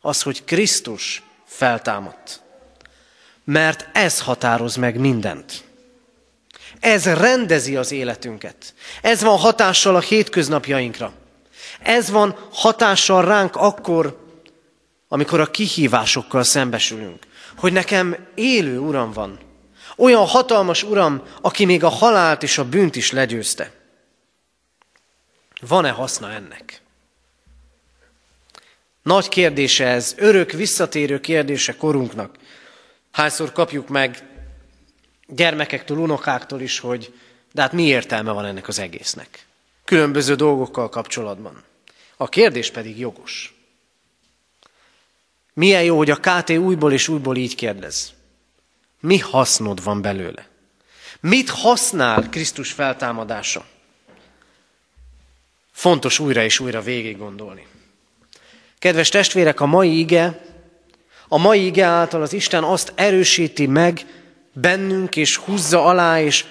Az, 0.00 0.22
hogy 0.22 0.44
Krisztus 0.44 1.22
feltámadt. 1.46 2.42
Mert 3.44 3.88
ez 3.92 4.20
határoz 4.20 4.76
meg 4.76 4.98
mindent. 4.98 5.64
Ez 6.80 7.04
rendezi 7.06 7.76
az 7.76 7.92
életünket. 7.92 8.74
Ez 9.02 9.22
van 9.22 9.38
hatással 9.38 9.96
a 9.96 10.00
hétköznapjainkra. 10.00 11.12
Ez 11.80 12.10
van 12.10 12.36
hatással 12.52 13.24
ránk 13.24 13.56
akkor, 13.56 14.18
amikor 15.08 15.40
a 15.40 15.50
kihívásokkal 15.50 16.42
szembesülünk. 16.42 17.26
Hogy 17.56 17.72
nekem 17.72 18.16
élő 18.34 18.78
Uram 18.78 19.12
van. 19.12 19.38
Olyan 20.02 20.26
hatalmas 20.26 20.82
Uram, 20.82 21.22
aki 21.40 21.64
még 21.64 21.84
a 21.84 21.88
halált 21.88 22.42
és 22.42 22.58
a 22.58 22.68
bűnt 22.68 22.96
is 22.96 23.10
legyőzte. 23.10 23.72
Van-e 25.60 25.90
haszna 25.90 26.30
ennek? 26.30 26.80
Nagy 29.02 29.28
kérdése 29.28 29.86
ez, 29.86 30.14
örök, 30.16 30.50
visszatérő 30.50 31.20
kérdése 31.20 31.76
korunknak. 31.76 32.36
Hányszor 33.12 33.52
kapjuk 33.52 33.88
meg 33.88 34.22
gyermekektől, 35.26 35.98
unokáktól 35.98 36.60
is, 36.60 36.78
hogy 36.78 37.14
de 37.52 37.62
hát 37.62 37.72
mi 37.72 37.82
értelme 37.82 38.32
van 38.32 38.44
ennek 38.44 38.68
az 38.68 38.78
egésznek? 38.78 39.46
Különböző 39.84 40.34
dolgokkal 40.34 40.88
kapcsolatban. 40.88 41.62
A 42.16 42.28
kérdés 42.28 42.70
pedig 42.70 42.98
jogos. 42.98 43.54
Milyen 45.52 45.82
jó, 45.82 45.96
hogy 45.96 46.10
a 46.10 46.20
KT 46.20 46.50
újból 46.50 46.92
és 46.92 47.08
újból 47.08 47.36
így 47.36 47.54
kérdez. 47.54 48.12
Mi 49.02 49.18
hasznod 49.18 49.82
van 49.82 50.00
belőle? 50.00 50.46
Mit 51.20 51.50
használ 51.50 52.28
Krisztus 52.28 52.72
feltámadása? 52.72 53.64
Fontos 55.72 56.18
újra 56.18 56.42
és 56.42 56.60
újra 56.60 56.80
végig 56.80 57.18
gondolni. 57.18 57.66
Kedves 58.78 59.08
testvérek, 59.08 59.60
a 59.60 59.66
mai 59.66 59.98
ige, 59.98 60.40
a 61.28 61.38
mai 61.38 61.66
ige 61.66 61.84
által 61.84 62.22
az 62.22 62.32
Isten 62.32 62.64
azt 62.64 62.92
erősíti 62.94 63.66
meg 63.66 64.06
bennünk, 64.52 65.16
és 65.16 65.36
húzza 65.36 65.84
alá, 65.84 66.20
és 66.20 66.44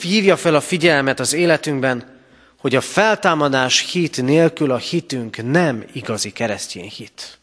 hívja 0.00 0.36
fel 0.36 0.54
a 0.54 0.60
figyelmet 0.60 1.20
az 1.20 1.32
életünkben, 1.32 2.20
hogy 2.58 2.74
a 2.74 2.80
feltámadás 2.80 3.90
hit 3.90 4.22
nélkül 4.22 4.70
a 4.70 4.76
hitünk 4.76 5.50
nem 5.50 5.84
igazi 5.92 6.32
keresztény 6.32 6.88
hit. 6.88 7.37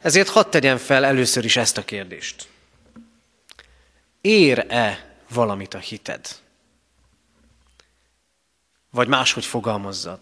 Ezért 0.00 0.28
hadd 0.28 0.50
tegyem 0.50 0.76
fel 0.76 1.04
először 1.04 1.44
is 1.44 1.56
ezt 1.56 1.78
a 1.78 1.84
kérdést. 1.84 2.48
Ér-e 4.20 5.14
valamit 5.28 5.74
a 5.74 5.78
hited? 5.78 6.26
Vagy 8.90 9.08
máshogy 9.08 9.44
fogalmazza. 9.44 10.20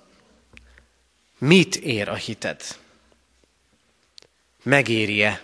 Mit 1.39 1.77
ér 1.77 2.09
a 2.09 2.15
hited? 2.15 2.63
Megéri-e? 4.63 5.43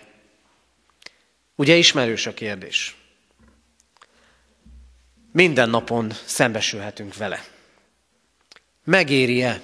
Ugye 1.55 1.75
ismerős 1.75 2.25
a 2.25 2.33
kérdés. 2.33 2.95
Minden 5.31 5.69
napon 5.69 6.13
szembesülhetünk 6.25 7.15
vele. 7.15 7.45
Megéri-e? 8.83 9.61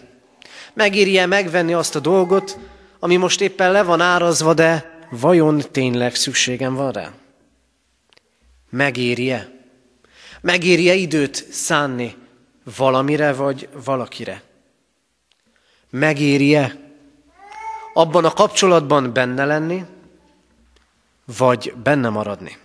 Megéri-e 0.73 1.25
megvenni 1.25 1.73
azt 1.73 1.95
a 1.95 1.99
dolgot, 1.99 2.57
ami 2.99 3.15
most 3.15 3.41
éppen 3.41 3.71
le 3.71 3.83
van 3.83 4.01
árazva, 4.01 4.53
de 4.53 4.99
vajon 5.09 5.61
tényleg 5.71 6.15
szükségem 6.15 6.75
van 6.75 6.91
rá? 6.91 7.13
Megéri-e? 8.69 9.49
Megéri-e 10.41 10.93
időt 10.93 11.35
szánni 11.51 12.15
valamire 12.77 13.33
vagy 13.33 13.69
valakire? 13.83 14.43
Megéri-e 15.89 16.77
abban 17.93 18.25
a 18.25 18.33
kapcsolatban 18.33 19.13
benne 19.13 19.45
lenni, 19.45 19.85
vagy 21.37 21.73
benne 21.83 22.09
maradni? 22.09 22.57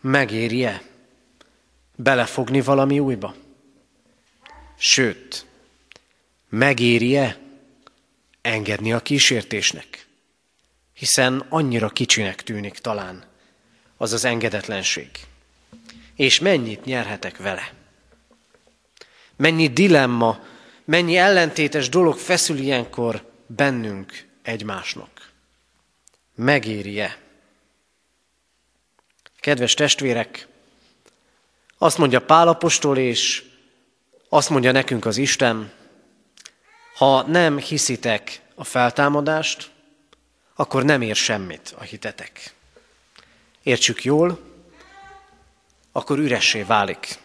Megéri-e 0.00 0.82
belefogni 1.96 2.60
valami 2.60 2.98
újba? 2.98 3.34
Sőt, 4.76 5.46
megéri-e 6.48 7.39
engedni 8.42 8.92
a 8.92 9.00
kísértésnek? 9.00 10.06
Hiszen 10.92 11.46
annyira 11.48 11.88
kicsinek 11.88 12.42
tűnik 12.42 12.78
talán 12.78 13.24
az 13.96 14.12
az 14.12 14.24
engedetlenség. 14.24 15.10
És 16.16 16.38
mennyit 16.38 16.84
nyerhetek 16.84 17.36
vele? 17.36 17.72
Mennyi 19.36 19.68
dilemma, 19.68 20.44
mennyi 20.84 21.16
ellentétes 21.16 21.88
dolog 21.88 22.18
feszül 22.18 22.58
ilyenkor 22.58 23.32
bennünk 23.46 24.26
egymásnak. 24.42 25.30
Megéri-e? 26.34 27.18
Kedves 29.40 29.74
testvérek, 29.74 30.48
azt 31.78 31.98
mondja 31.98 32.20
Pálapostól, 32.20 32.98
és 32.98 33.44
azt 34.28 34.50
mondja 34.50 34.72
nekünk 34.72 35.04
az 35.04 35.16
Isten, 35.16 35.72
ha 37.00 37.22
nem 37.22 37.58
hiszitek 37.58 38.40
a 38.54 38.64
feltámadást, 38.64 39.70
akkor 40.54 40.84
nem 40.84 41.02
ér 41.02 41.16
semmit 41.16 41.74
a 41.78 41.82
hitetek. 41.82 42.54
Értsük 43.62 44.04
jól, 44.04 44.40
akkor 45.92 46.18
üressé 46.18 46.62
válik. 46.62 47.18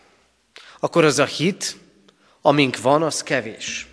Akkor 0.79 1.03
az 1.03 1.19
a 1.19 1.25
hit, 1.25 1.77
amink 2.41 2.81
van, 2.81 3.03
az 3.03 3.23
kevés. 3.23 3.87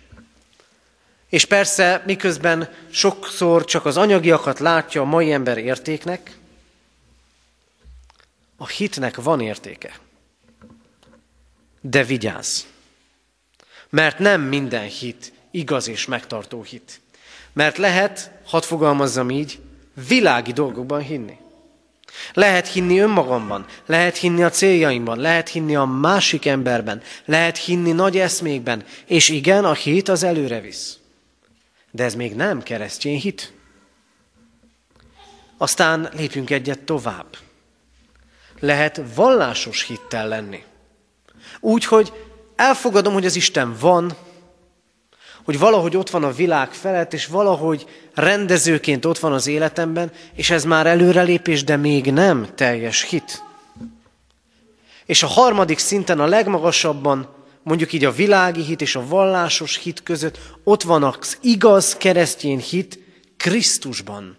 És 1.29 1.45
persze, 1.45 2.03
miközben 2.05 2.73
sokszor 2.91 3.65
csak 3.65 3.85
az 3.85 3.97
anyagiakat 3.97 4.59
látja 4.59 5.01
a 5.01 5.05
mai 5.05 5.31
ember 5.31 5.57
értéknek, 5.57 6.37
a 8.57 8.67
hitnek 8.67 9.15
van 9.15 9.41
értéke. 9.41 9.99
De 11.81 12.03
vigyázz! 12.03 12.61
Mert 13.89 14.19
nem 14.19 14.41
minden 14.41 14.87
hit 14.87 15.32
igaz 15.53 15.87
és 15.87 16.05
megtartó 16.05 16.63
hit. 16.63 17.01
Mert 17.53 17.77
lehet, 17.77 18.31
hadd 18.45 18.61
fogalmazzam 18.61 19.29
így, 19.29 19.59
világi 20.07 20.51
dolgokban 20.51 21.01
hinni. 21.01 21.37
Lehet 22.33 22.67
hinni 22.67 22.99
önmagamban, 22.99 23.65
lehet 23.85 24.17
hinni 24.17 24.43
a 24.43 24.49
céljaimban, 24.49 25.19
lehet 25.19 25.49
hinni 25.49 25.75
a 25.75 25.85
másik 25.85 26.45
emberben, 26.45 27.01
lehet 27.25 27.57
hinni 27.57 27.91
nagy 27.91 28.17
eszmékben, 28.17 28.83
és 29.05 29.29
igen, 29.29 29.65
a 29.65 29.73
hit 29.73 30.09
az 30.09 30.23
előre 30.23 30.59
visz. 30.59 30.97
De 31.91 32.03
ez 32.03 32.15
még 32.15 32.35
nem 32.35 32.63
keresztény 32.63 33.19
hit. 33.19 33.53
Aztán 35.57 36.09
lépjünk 36.15 36.49
egyet 36.49 36.79
tovább. 36.79 37.37
Lehet 38.59 39.01
vallásos 39.15 39.83
hittel 39.83 40.27
lenni. 40.27 40.63
Úgy, 41.59 41.85
hogy 41.85 42.13
elfogadom, 42.55 43.13
hogy 43.13 43.25
az 43.25 43.35
Isten 43.35 43.75
van, 43.79 44.15
hogy 45.43 45.59
valahogy 45.59 45.97
ott 45.97 46.09
van 46.09 46.23
a 46.23 46.31
világ 46.31 46.71
felett, 46.71 47.13
és 47.13 47.27
valahogy 47.27 47.85
rendezőként 48.13 49.05
ott 49.05 49.19
van 49.19 49.33
az 49.33 49.47
életemben, 49.47 50.11
és 50.33 50.49
ez 50.49 50.63
már 50.63 50.87
előrelépés, 50.87 51.63
de 51.63 51.75
még 51.75 52.11
nem 52.11 52.47
teljes 52.55 53.03
hit. 53.03 53.43
És 55.05 55.23
a 55.23 55.27
harmadik 55.27 55.77
szinten, 55.77 56.19
a 56.19 56.25
legmagasabban, 56.25 57.29
mondjuk 57.63 57.93
így 57.93 58.05
a 58.05 58.11
világi 58.11 58.61
hit 58.61 58.81
és 58.81 58.95
a 58.95 59.07
vallásos 59.07 59.77
hit 59.77 60.03
között, 60.03 60.39
ott 60.63 60.83
van 60.83 61.03
az 61.03 61.37
igaz 61.41 61.95
keresztény 61.97 62.59
hit 62.59 62.99
Krisztusban, 63.37 64.37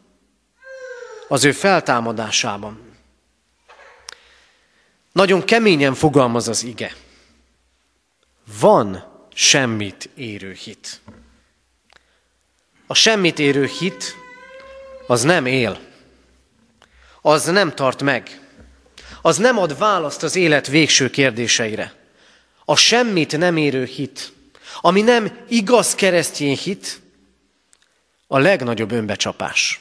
az 1.29 1.45
ő 1.45 1.53
feltámadásában. 1.53 2.81
Nagyon 5.12 5.45
keményen 5.45 5.95
fogalmaz 5.95 6.49
az 6.49 6.64
ige. 6.64 6.95
Van 8.61 9.13
semmit 9.35 10.09
érő 10.14 10.53
hit. 10.53 11.01
A 12.87 12.94
semmit 12.94 13.38
érő 13.38 13.66
hit 13.66 14.16
az 15.07 15.23
nem 15.23 15.47
él. 15.47 15.81
Az 17.20 17.44
nem 17.44 17.75
tart 17.75 18.03
meg. 18.03 18.40
Az 19.23 19.37
nem 19.37 19.59
ad 19.59 19.79
választ 19.79 20.23
az 20.23 20.37
élet 20.37 20.66
végső 20.66 21.11
kérdéseire. 21.11 21.94
A 22.64 22.77
semmit 22.77 23.37
nem 23.37 23.57
érő 23.57 23.85
hit, 23.85 24.33
ami 24.81 25.01
nem 25.01 25.44
igaz 25.49 25.94
keresztény 25.94 26.57
hit, 26.57 27.01
a 28.27 28.38
legnagyobb 28.38 28.92
önbecsapás. 28.92 29.81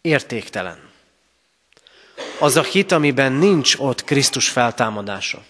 Értéktelen. 0.00 0.88
Az 2.38 2.56
a 2.56 2.62
hit, 2.62 2.92
amiben 2.92 3.32
nincs 3.32 3.76
ott 3.78 4.04
Krisztus 4.04 4.48
feltámadása. 4.48 5.44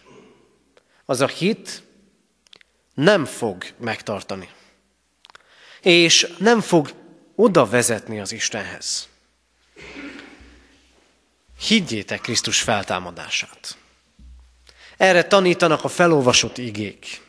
Az 1.05 1.21
a 1.21 1.27
hit, 1.27 1.83
nem 3.01 3.25
fog 3.25 3.65
megtartani. 3.77 4.49
És 5.81 6.35
nem 6.39 6.61
fog 6.61 6.93
oda 7.35 7.67
vezetni 7.67 8.21
az 8.21 8.33
Istenhez. 8.33 9.09
Higgyétek 11.59 12.21
Krisztus 12.21 12.61
feltámadását. 12.61 13.77
Erre 14.97 15.25
tanítanak 15.25 15.85
a 15.85 15.89
felolvasott 15.89 16.59
igék. 16.59 17.21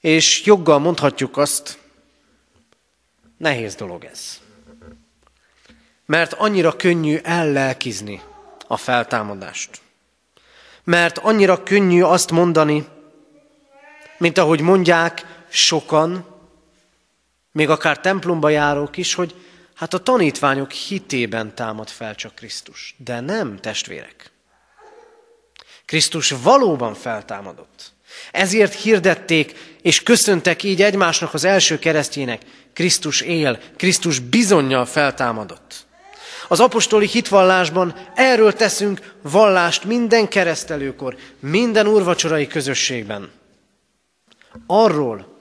És 0.00 0.44
joggal 0.44 0.78
mondhatjuk 0.78 1.36
azt, 1.36 1.78
nehéz 3.36 3.74
dolog 3.74 4.04
ez. 4.04 4.40
Mert 6.06 6.32
annyira 6.32 6.76
könnyű 6.76 7.16
ellelkizni 7.16 8.22
a 8.66 8.76
feltámadást. 8.76 9.80
Mert 10.84 11.18
annyira 11.18 11.62
könnyű 11.62 12.02
azt 12.02 12.30
mondani, 12.30 12.86
mint 14.20 14.38
ahogy 14.38 14.60
mondják 14.60 15.44
sokan, 15.48 16.26
még 17.52 17.68
akár 17.68 18.00
templomba 18.00 18.48
járók 18.48 18.96
is, 18.96 19.14
hogy 19.14 19.34
hát 19.74 19.94
a 19.94 19.98
tanítványok 19.98 20.70
hitében 20.70 21.54
támad 21.54 21.88
fel 21.88 22.14
csak 22.14 22.34
Krisztus. 22.34 22.94
De 22.98 23.20
nem, 23.20 23.56
testvérek. 23.56 24.30
Krisztus 25.84 26.34
valóban 26.42 26.94
feltámadott. 26.94 27.92
Ezért 28.30 28.74
hirdették 28.74 29.76
és 29.82 30.02
köszöntek 30.02 30.62
így 30.62 30.82
egymásnak 30.82 31.34
az 31.34 31.44
első 31.44 31.78
keresztjének. 31.78 32.42
Krisztus 32.72 33.20
él, 33.20 33.58
Krisztus 33.76 34.18
bizonyal 34.18 34.84
feltámadott. 34.84 35.86
Az 36.48 36.60
apostoli 36.60 37.06
hitvallásban 37.06 37.94
erről 38.14 38.52
teszünk 38.52 39.14
vallást 39.22 39.84
minden 39.84 40.28
keresztelőkor, 40.28 41.16
minden 41.38 41.86
urvacsorai 41.86 42.46
közösségben 42.46 43.38
arról, 44.66 45.38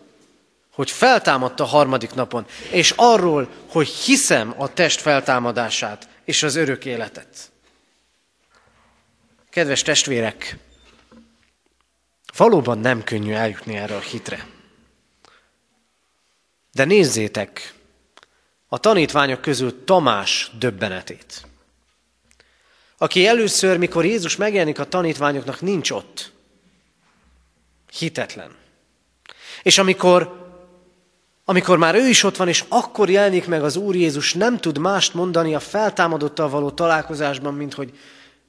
hogy 0.73 0.91
feltámadta 0.91 1.63
a 1.63 1.67
harmadik 1.67 2.13
napon, 2.13 2.45
és 2.71 2.93
arról, 2.95 3.49
hogy 3.69 3.87
hiszem 3.87 4.53
a 4.57 4.73
test 4.73 5.01
feltámadását 5.01 6.09
és 6.23 6.43
az 6.43 6.55
örök 6.55 6.85
életet. 6.85 7.51
Kedves 9.49 9.81
testvérek, 9.81 10.57
valóban 12.37 12.77
nem 12.77 13.03
könnyű 13.03 13.33
eljutni 13.33 13.75
erre 13.75 13.95
a 13.95 13.99
hitre. 13.99 14.47
De 16.71 16.83
nézzétek 16.85 17.73
a 18.67 18.77
tanítványok 18.77 19.41
közül 19.41 19.83
Tamás 19.83 20.51
döbbenetét, 20.59 21.47
aki 22.97 23.27
először, 23.27 23.77
mikor 23.77 24.05
Jézus 24.05 24.35
megjelenik 24.35 24.79
a 24.79 24.87
tanítványoknak, 24.87 25.61
nincs 25.61 25.91
ott. 25.91 26.31
Hitetlen. 27.97 28.55
És 29.63 29.77
amikor, 29.77 30.47
amikor 31.45 31.77
már 31.77 31.95
ő 31.95 32.07
is 32.07 32.23
ott 32.23 32.37
van, 32.37 32.47
és 32.47 32.63
akkor 32.67 33.09
jelenik 33.09 33.47
meg 33.47 33.63
az 33.63 33.75
Úr 33.75 33.95
Jézus, 33.95 34.33
nem 34.33 34.57
tud 34.57 34.77
mást 34.77 35.13
mondani 35.13 35.55
a 35.55 35.59
feltámadottal 35.59 36.49
való 36.49 36.71
találkozásban, 36.71 37.53
mint 37.53 37.73
hogy 37.73 37.97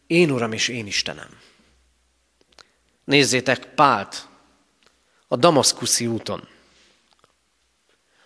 én 0.07 0.31
Uram 0.31 0.53
és 0.53 0.68
én 0.68 0.87
Istenem. 0.87 1.29
Nézzétek 3.05 3.75
Pált 3.75 4.29
a 5.29 5.37
Damaszkuszi 5.37 6.07
úton. 6.07 6.49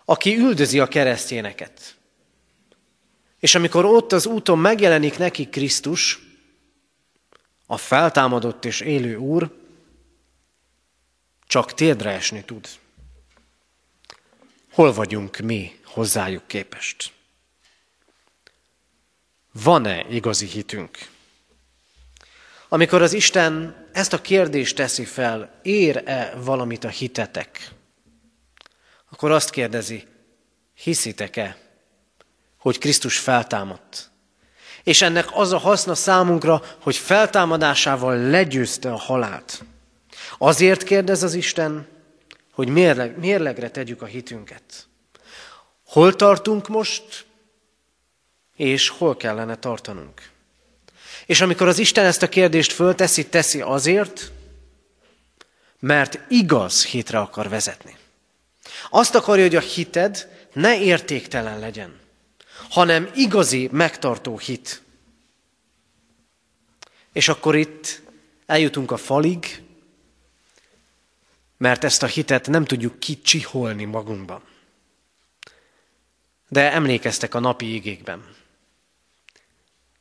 aki 0.05 0.37
üldözi 0.37 0.81
a 0.81 0.87
keresztényeket. 0.87 1.97
És 3.39 3.55
amikor 3.55 3.85
ott 3.85 4.13
az 4.13 4.27
úton 4.27 4.59
megjelenik 4.59 5.19
neki 5.19 5.49
Krisztus, 5.49 6.23
a 7.67 7.77
feltámadott 7.77 8.65
és 8.65 8.81
élő 8.81 9.17
Úr, 9.17 9.51
csak 11.47 11.75
térdre 11.75 12.11
esni 12.11 12.45
tud. 12.45 12.69
Hol 14.73 14.93
vagyunk 14.93 15.39
mi 15.39 15.81
hozzájuk 15.85 16.47
képest? 16.47 17.13
Van-e 19.53 20.07
igazi 20.09 20.47
hitünk? 20.47 20.99
Amikor 22.69 23.03
az 23.03 23.13
Isten 23.13 23.77
ezt 23.93 24.13
a 24.13 24.21
kérdést 24.21 24.77
teszi 24.77 25.05
fel, 25.05 25.61
ér-e 25.63 26.35
valamit 26.37 26.85
a 26.85 26.89
hitetek? 26.89 27.71
Akkor 29.11 29.31
azt 29.31 29.51
kérdezi, 29.51 30.07
hiszitek-e, 30.75 31.57
hogy 32.57 32.79
Krisztus 32.79 33.19
feltámadt? 33.19 34.11
És 34.83 35.03
ennek 35.03 35.27
az 35.33 35.53
a 35.53 35.59
haszna 35.59 35.95
számunkra, 35.95 36.63
hogy 36.81 36.97
feltámadásával 36.97 38.17
legyőzte 38.17 38.93
a 38.93 38.99
halált. 38.99 39.65
Azért 40.39 40.83
kérdez 40.83 41.23
az 41.23 41.35
Isten, 41.35 41.89
hogy 42.53 42.69
mérleg, 42.69 43.19
mérlegre 43.19 43.71
tegyük 43.71 44.03
a 44.03 44.07
hitünket. 44.07 44.87
Hol 45.87 46.17
tartunk 46.17 46.69
most, 46.69 47.27
és 48.57 48.89
hol 48.89 49.17
kellene 49.17 49.57
tartanunk? 49.57 50.31
És 51.27 51.41
amikor 51.41 51.69
az 51.69 51.79
Isten 51.79 52.05
ezt 52.05 52.23
a 52.23 52.29
kérdést 52.29 52.73
fölteszi, 52.73 53.27
teszi 53.27 53.61
azért, 53.61 54.31
mert 55.79 56.19
igaz 56.29 56.85
hitre 56.85 57.19
akar 57.19 57.49
vezetni. 57.49 57.97
Azt 58.91 59.15
akarja, 59.15 59.43
hogy 59.43 59.57
a 59.57 59.61
hited 59.61 60.29
ne 60.53 60.81
értéktelen 60.81 61.59
legyen, 61.59 62.01
hanem 62.71 63.11
igazi, 63.15 63.69
megtartó 63.73 64.39
hit. 64.39 64.83
És 67.13 67.29
akkor 67.29 67.57
itt 67.57 68.03
eljutunk 68.47 68.91
a 68.91 68.97
falig, 68.97 69.64
mert 71.65 71.85
ezt 71.85 72.03
a 72.03 72.07
hitet 72.07 72.49
nem 72.49 72.65
tudjuk 72.65 72.99
kicsiholni 72.99 73.85
magunkban. 73.85 74.43
De 76.49 76.73
emlékeztek 76.73 77.35
a 77.35 77.39
napi 77.39 77.75
igékben. 77.75 78.37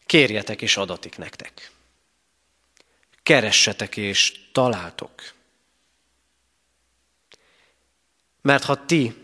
Kérjetek 0.05 0.61
és 0.61 0.77
adatik 0.77 1.17
nektek. 1.17 1.71
Keressetek 3.23 3.97
és 3.97 4.49
találtok. 4.51 5.33
Mert 8.41 8.63
ha 8.63 8.85
ti 8.85 9.15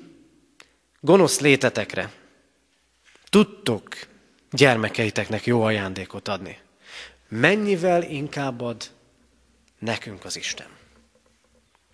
gonosz 0.99 1.39
létetekre 1.39 2.13
tudtok 3.29 3.97
gyermekeiteknek 4.51 5.45
jó 5.45 5.61
ajándékot 5.61 6.27
adni, 6.27 6.59
mennyivel 7.27 8.03
inkább 8.03 8.61
ad 8.61 8.91
nekünk 9.79 10.25
az 10.25 10.35
Isten. 10.35 10.78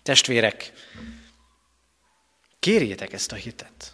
Testvérek, 0.06 0.72
kérjétek 2.58 3.12
ezt 3.12 3.32
a 3.32 3.34
hitet. 3.34 3.92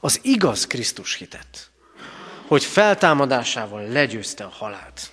Az 0.00 0.20
igaz 0.22 0.66
Krisztus 0.66 1.14
hitet, 1.14 1.70
hogy 2.46 2.64
feltámadásával 2.64 3.86
legyőzte 3.88 4.44
a 4.44 4.48
halált. 4.48 5.10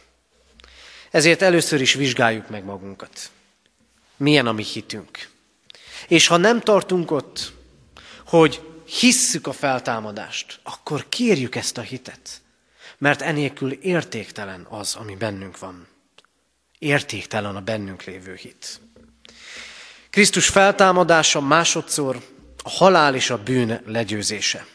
Ezért 1.11 1.41
először 1.41 1.81
is 1.81 1.93
vizsgáljuk 1.93 2.49
meg 2.49 2.63
magunkat. 2.63 3.31
Milyen 4.17 4.47
a 4.47 4.51
mi 4.51 4.63
hitünk. 4.63 5.29
És 6.07 6.27
ha 6.27 6.37
nem 6.37 6.59
tartunk 6.59 7.11
ott, 7.11 7.53
hogy 8.25 8.81
hisszük 8.85 9.47
a 9.47 9.53
feltámadást, 9.53 10.59
akkor 10.63 11.09
kérjük 11.09 11.55
ezt 11.55 11.77
a 11.77 11.81
hitet. 11.81 12.41
Mert 12.97 13.21
enélkül 13.21 13.71
értéktelen 13.71 14.65
az, 14.69 14.95
ami 14.95 15.15
bennünk 15.15 15.59
van. 15.59 15.87
Értéktelen 16.79 17.55
a 17.55 17.61
bennünk 17.61 18.03
lévő 18.03 18.35
hit. 18.35 18.79
Krisztus 20.09 20.47
feltámadása 20.47 21.41
másodszor 21.41 22.17
a 22.63 22.69
halál 22.69 23.15
és 23.15 23.29
a 23.29 23.43
bűn 23.43 23.81
legyőzése. 23.85 24.65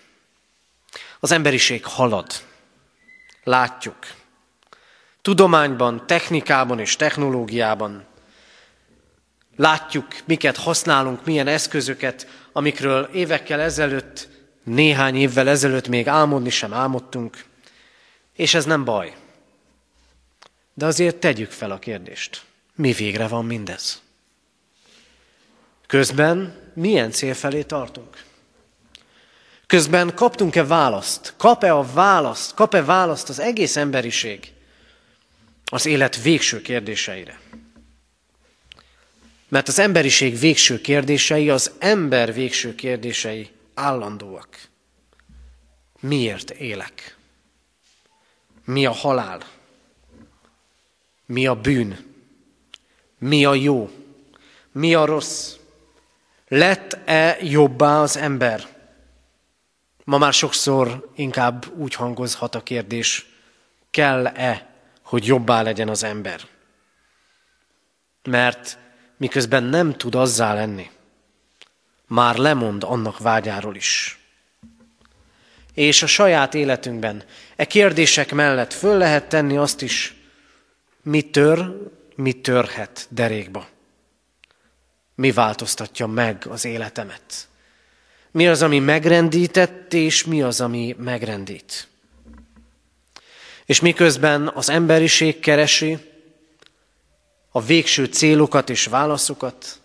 Az 1.21 1.31
emberiség 1.31 1.85
halad. 1.85 2.33
Látjuk. 3.45 3.97
Tudományban, 5.23 6.07
technikában 6.07 6.79
és 6.79 6.97
technológiában 6.97 8.07
látjuk, 9.57 10.07
miket 10.25 10.57
használunk, 10.57 11.25
milyen 11.25 11.47
eszközöket, 11.47 12.27
amikről 12.53 13.09
évekkel 13.13 13.61
ezelőtt, 13.61 14.29
néhány 14.65 15.17
évvel 15.17 15.49
ezelőtt 15.49 15.89
még 15.89 16.09
álmodni 16.09 16.51
sem 16.51 16.73
álmodtunk, 16.73 17.45
és 18.35 18.55
ez 18.55 18.65
nem 18.65 18.85
baj. 18.85 19.15
De 20.75 20.87
azért 20.87 21.17
tegyük 21.17 21.51
fel 21.51 21.71
a 21.71 21.79
kérdést. 21.79 22.45
Mi 22.75 22.93
végre 22.93 23.29
van 23.29 23.45
mindez? 23.45 24.01
Közben 25.93 26.55
milyen 26.75 27.11
cél 27.11 27.35
felé 27.35 27.63
tartunk? 27.63 28.25
Közben 29.67 30.15
kaptunk-e 30.15 30.65
választ? 30.65 31.35
Kap-e 31.37 31.75
a 31.75 31.93
választ? 31.93 32.55
Kap-e 32.55 32.85
választ 32.85 33.29
az 33.29 33.39
egész 33.39 33.77
emberiség 33.77 34.53
az 35.65 35.87
élet 35.87 36.23
végső 36.23 36.63
kérdéseire? 36.63 37.41
Mert 39.49 39.69
az 39.69 39.79
emberiség 39.79 40.39
végső 40.39 40.81
kérdései, 40.81 41.51
az 41.51 41.71
ember 41.79 42.33
végső 42.33 42.75
kérdései 42.75 43.51
állandóak. 43.75 44.59
Miért 46.01 46.51
élek? 46.51 47.17
Mi 48.65 48.87
a 48.87 48.93
halál? 48.93 49.41
Mi 51.27 51.47
a 51.47 51.55
bűn? 51.55 52.15
Mi 53.19 53.45
a 53.45 53.55
jó? 53.55 53.91
Mi 54.73 54.95
a 54.95 55.05
rossz? 55.05 55.61
Lett-e 56.55 57.37
jobbá 57.41 58.01
az 58.01 58.17
ember? 58.17 58.67
Ma 60.05 60.19
már 60.19 60.33
sokszor 60.33 61.11
inkább 61.17 61.67
úgy 61.77 61.95
hangozhat 61.95 62.55
a 62.55 62.63
kérdés, 62.63 63.27
kell-e, 63.91 64.75
hogy 65.03 65.27
jobbá 65.27 65.63
legyen 65.63 65.89
az 65.89 66.03
ember? 66.03 66.41
Mert 68.23 68.79
miközben 69.17 69.63
nem 69.63 69.93
tud 69.93 70.15
azzá 70.15 70.55
lenni, 70.55 70.91
már 72.07 72.37
lemond 72.37 72.85
annak 72.85 73.19
vágyáról 73.19 73.77
is. 73.77 74.19
És 75.75 76.03
a 76.03 76.07
saját 76.07 76.55
életünkben 76.55 77.25
e 77.57 77.65
kérdések 77.65 78.33
mellett 78.33 78.73
föl 78.73 78.97
lehet 78.99 79.29
tenni 79.29 79.57
azt 79.57 79.83
is, 79.83 80.15
mi 81.03 81.31
tör, 81.31 81.77
mi 82.15 82.33
törhet 82.33 83.07
derékba. 83.11 83.67
Mi 85.15 85.33
változtatja 85.33 86.07
meg 86.07 86.47
az 86.49 86.65
életemet? 86.65 87.49
Mi 88.31 88.49
az, 88.49 88.63
ami 88.63 88.79
megrendített, 88.79 89.93
és 89.93 90.25
mi 90.25 90.43
az, 90.43 90.61
ami 90.61 90.97
megrendít? 90.99 91.89
És 93.65 93.81
miközben 93.81 94.49
az 94.49 94.69
emberiség 94.69 95.41
keresi 95.41 95.99
a 97.51 97.63
végső 97.63 98.05
célokat 98.05 98.71
és 98.71 98.87
válaszokat, 98.87 99.81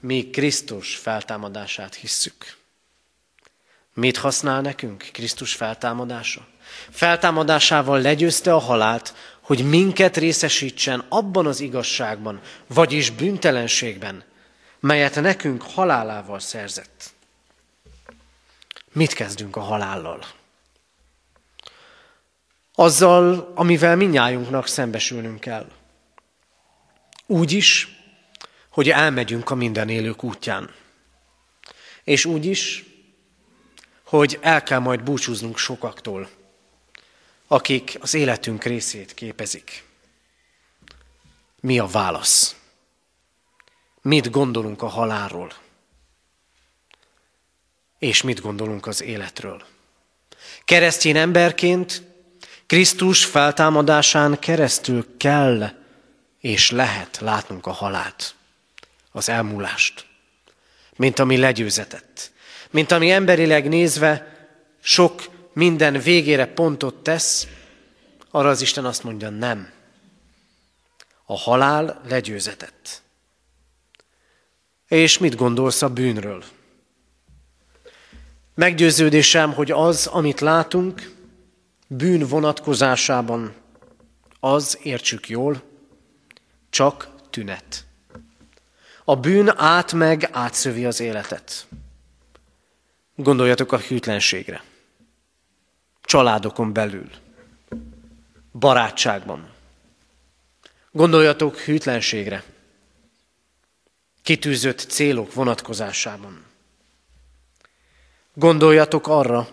mi 0.00 0.30
Krisztus 0.30 0.96
feltámadását 0.96 1.94
hisszük. 1.94 2.56
Mit 3.94 4.16
használ 4.16 4.60
nekünk 4.60 5.08
Krisztus 5.12 5.54
feltámadása? 5.54 6.46
Feltámadásával 6.90 8.00
legyőzte 8.00 8.54
a 8.54 8.58
halált, 8.58 9.14
hogy 9.44 9.68
minket 9.68 10.16
részesítsen 10.16 11.04
abban 11.08 11.46
az 11.46 11.60
igazságban, 11.60 12.40
vagyis 12.66 13.10
büntelenségben, 13.10 14.24
melyet 14.80 15.20
nekünk 15.20 15.62
halálával 15.62 16.38
szerzett. 16.38 17.12
Mit 18.92 19.12
kezdünk 19.12 19.56
a 19.56 19.60
halállal? 19.60 20.24
Azzal, 22.74 23.52
amivel 23.54 23.96
minnyájunknak 23.96 24.66
szembesülnünk 24.66 25.40
kell. 25.40 25.66
Úgy 27.26 27.52
is, 27.52 27.88
hogy 28.68 28.90
elmegyünk 28.90 29.50
a 29.50 29.54
minden 29.54 29.88
élők 29.88 30.24
útján. 30.24 30.70
És 32.04 32.24
úgy 32.24 32.46
is, 32.46 32.84
hogy 34.04 34.38
el 34.40 34.62
kell 34.62 34.78
majd 34.78 35.02
búcsúznunk 35.02 35.58
sokaktól, 35.58 36.28
akik 37.46 37.96
az 38.00 38.14
életünk 38.14 38.64
részét 38.64 39.14
képezik. 39.14 39.84
Mi 41.60 41.78
a 41.78 41.86
válasz? 41.86 42.56
Mit 44.02 44.30
gondolunk 44.30 44.82
a 44.82 44.86
halálról? 44.86 45.52
És 47.98 48.22
mit 48.22 48.40
gondolunk 48.40 48.86
az 48.86 49.02
életről? 49.02 49.64
Keresztény 50.64 51.16
emberként 51.16 52.02
Krisztus 52.66 53.24
feltámadásán 53.24 54.38
keresztül 54.38 55.16
kell 55.16 55.70
és 56.40 56.70
lehet 56.70 57.18
látnunk 57.20 57.66
a 57.66 57.70
halált, 57.70 58.34
az 59.12 59.28
elmúlást. 59.28 60.06
mint 60.96 61.18
ami 61.18 61.36
legyőzetett, 61.36 62.32
mint 62.70 62.92
ami 62.92 63.10
emberileg 63.10 63.68
nézve 63.68 64.36
sok 64.80 65.33
minden 65.54 66.00
végére 66.00 66.46
pontot 66.46 66.94
tesz, 66.94 67.48
arra 68.30 68.48
az 68.48 68.60
Isten 68.60 68.84
azt 68.84 69.04
mondja, 69.04 69.30
nem. 69.30 69.70
A 71.24 71.36
halál 71.36 72.00
legyőzetett. 72.08 73.02
És 74.88 75.18
mit 75.18 75.36
gondolsz 75.36 75.82
a 75.82 75.88
bűnről? 75.88 76.44
Meggyőződésem, 78.54 79.52
hogy 79.52 79.70
az, 79.70 80.06
amit 80.06 80.40
látunk, 80.40 81.12
bűn 81.86 82.26
vonatkozásában, 82.26 83.54
az, 84.40 84.78
értsük 84.82 85.28
jól, 85.28 85.62
csak 86.70 87.08
tünet. 87.30 87.84
A 89.04 89.16
bűn 89.16 89.52
át 89.56 89.92
meg 89.92 90.28
átszövi 90.32 90.84
az 90.84 91.00
életet. 91.00 91.66
Gondoljatok 93.14 93.72
a 93.72 93.78
hűtlenségre. 93.78 94.62
Családokon 96.14 96.72
belül. 96.72 97.10
Barátságban. 98.52 99.50
Gondoljatok 100.90 101.58
hűtlenségre. 101.58 102.44
Kitűzött 104.22 104.78
célok 104.78 105.34
vonatkozásában. 105.34 106.44
Gondoljatok 108.34 109.06
arra, 109.08 109.48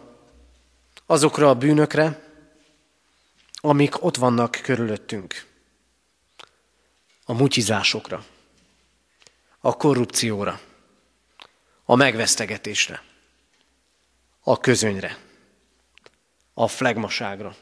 azokra 1.06 1.50
a 1.50 1.56
bűnökre, 1.56 2.30
amik 3.56 4.04
ott 4.04 4.15
vannak 4.15 4.52
körülöttünk. 4.52 5.45
A 7.26 7.34
mutyizásokra, 7.34 8.26
a 9.60 9.78
korrupcióra, 9.78 10.60
a 11.86 11.95
megvesztegetésre, 11.95 13.04
a 14.43 14.60
közönyre, 14.60 15.30
a 16.54 16.68
flegmaságra. 16.68 17.56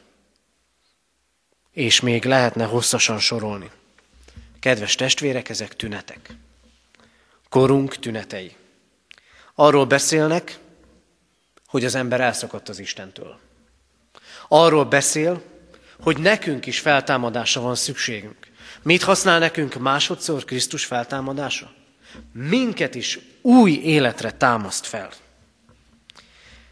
És 1.72 2.00
még 2.00 2.24
lehetne 2.24 2.64
hosszasan 2.64 3.18
sorolni. 3.18 3.70
Kedves 4.60 4.94
testvérek, 4.94 5.48
ezek 5.48 5.76
tünetek. 5.76 6.34
Korunk 7.48 7.96
tünetei. 7.96 8.56
Arról 9.54 9.86
beszélnek, 9.86 10.58
hogy 11.66 11.84
az 11.84 11.94
ember 11.94 12.20
elszakadt 12.20 12.68
az 12.68 12.78
Istentől. 12.78 13.38
Arról 14.48 14.84
beszél, 14.84 15.42
hogy 16.00 16.18
nekünk 16.18 16.66
is 16.66 16.80
feltámadásra 16.80 17.60
van 17.60 17.74
szükségünk. 17.74 18.36
Mit 18.82 19.02
használ 19.02 19.38
nekünk 19.38 19.74
másodszor 19.74 20.44
Krisztus 20.44 20.84
feltámadása? 20.84 21.72
Minket 22.32 22.94
is 22.94 23.18
új 23.40 23.72
életre 23.72 24.30
támaszt 24.30 24.86
fel. 24.86 25.10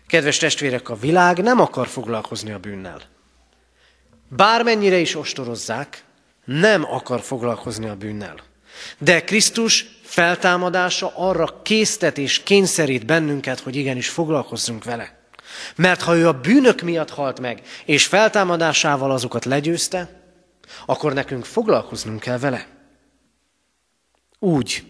Kedves 0.09 0.37
testvérek, 0.37 0.89
a 0.89 0.97
világ 0.97 1.43
nem 1.43 1.61
akar 1.61 1.87
foglalkozni 1.87 2.51
a 2.51 2.59
bűnnel. 2.59 3.01
Bármennyire 4.29 4.99
is 4.99 5.17
ostorozzák, 5.17 6.05
nem 6.45 6.85
akar 6.85 7.21
foglalkozni 7.21 7.89
a 7.89 7.95
bűnnel. 7.95 8.35
De 8.99 9.25
Krisztus 9.25 9.87
feltámadása 10.03 11.13
arra 11.17 11.63
késztet 11.63 12.19
és 12.19 12.43
kényszerít 12.43 13.07
bennünket, 13.07 13.61
hogy 13.61 13.77
igenis 13.77 14.09
foglalkozzunk 14.09 14.85
vele. 14.85 15.19
Mert 15.77 16.03
ha 16.03 16.17
ő 16.17 16.29
a 16.29 16.41
bűnök 16.41 16.81
miatt 16.81 17.11
halt 17.11 17.41
meg, 17.41 17.63
és 17.85 18.07
feltámadásával 18.07 19.11
azokat 19.11 19.45
legyőzte, 19.45 20.23
akkor 20.87 21.13
nekünk 21.13 21.45
foglalkoznunk 21.45 22.21
kell 22.21 22.39
vele. 22.39 22.67
Úgy, 24.39 24.85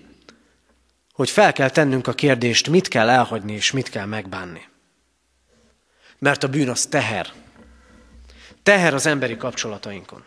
hogy 1.12 1.31
fel 1.31 1.52
kell 1.52 1.70
tennünk 1.70 2.07
a 2.07 2.12
kérdést, 2.12 2.68
mit 2.68 2.88
kell 2.88 3.09
elhagyni 3.09 3.52
és 3.52 3.70
mit 3.70 3.88
kell 3.88 4.07
megbánni. 4.07 4.66
Mert 6.18 6.42
a 6.42 6.48
bűn 6.48 6.68
az 6.68 6.87
teher. 6.87 7.33
Teher 8.62 8.94
az 8.94 9.07
emberi 9.07 9.37
kapcsolatainkon. 9.37 10.24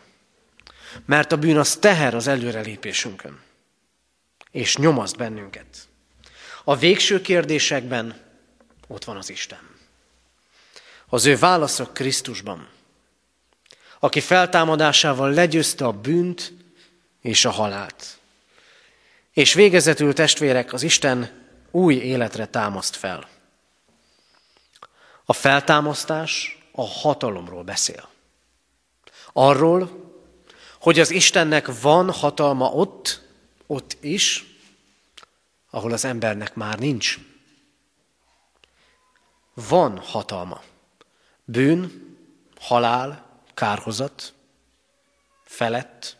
Mert 1.05 1.31
a 1.31 1.37
bűn 1.37 1.57
az 1.57 1.75
teher 1.75 2.15
az 2.15 2.27
előrelépésünkön. 2.27 3.39
És 4.51 4.77
nyomaszt 4.77 5.17
bennünket. 5.17 5.87
A 6.63 6.75
végső 6.75 7.21
kérdésekben 7.21 8.21
ott 8.87 9.03
van 9.03 9.17
az 9.17 9.29
Isten. 9.29 9.69
Az 11.07 11.25
ő 11.25 11.37
válaszok 11.37 11.93
Krisztusban, 11.93 12.69
aki 13.99 14.19
feltámadásával 14.19 15.33
legyőzte 15.33 15.85
a 15.85 15.91
bűnt 15.91 16.53
és 17.21 17.45
a 17.45 17.49
halált. 17.49 18.17
És 19.33 19.53
végezetül 19.53 20.13
testvérek, 20.13 20.73
az 20.73 20.83
Isten 20.83 21.31
új 21.71 21.95
életre 21.95 22.45
támaszt 22.45 22.95
fel. 22.95 23.29
A 25.25 25.33
feltámasztás 25.33 26.61
a 26.71 26.85
hatalomról 26.87 27.63
beszél. 27.63 28.09
Arról, 29.33 30.11
hogy 30.79 30.99
az 30.99 31.11
Istennek 31.11 31.81
van 31.81 32.11
hatalma 32.11 32.69
ott, 32.69 33.21
ott 33.67 33.97
is, 33.99 34.45
ahol 35.69 35.91
az 35.91 36.05
embernek 36.05 36.55
már 36.55 36.79
nincs. 36.79 37.19
Van 39.53 39.97
hatalma. 39.97 40.61
Bűn, 41.43 41.91
halál, 42.59 43.25
kárhozat, 43.53 44.33
felett, 45.43 46.17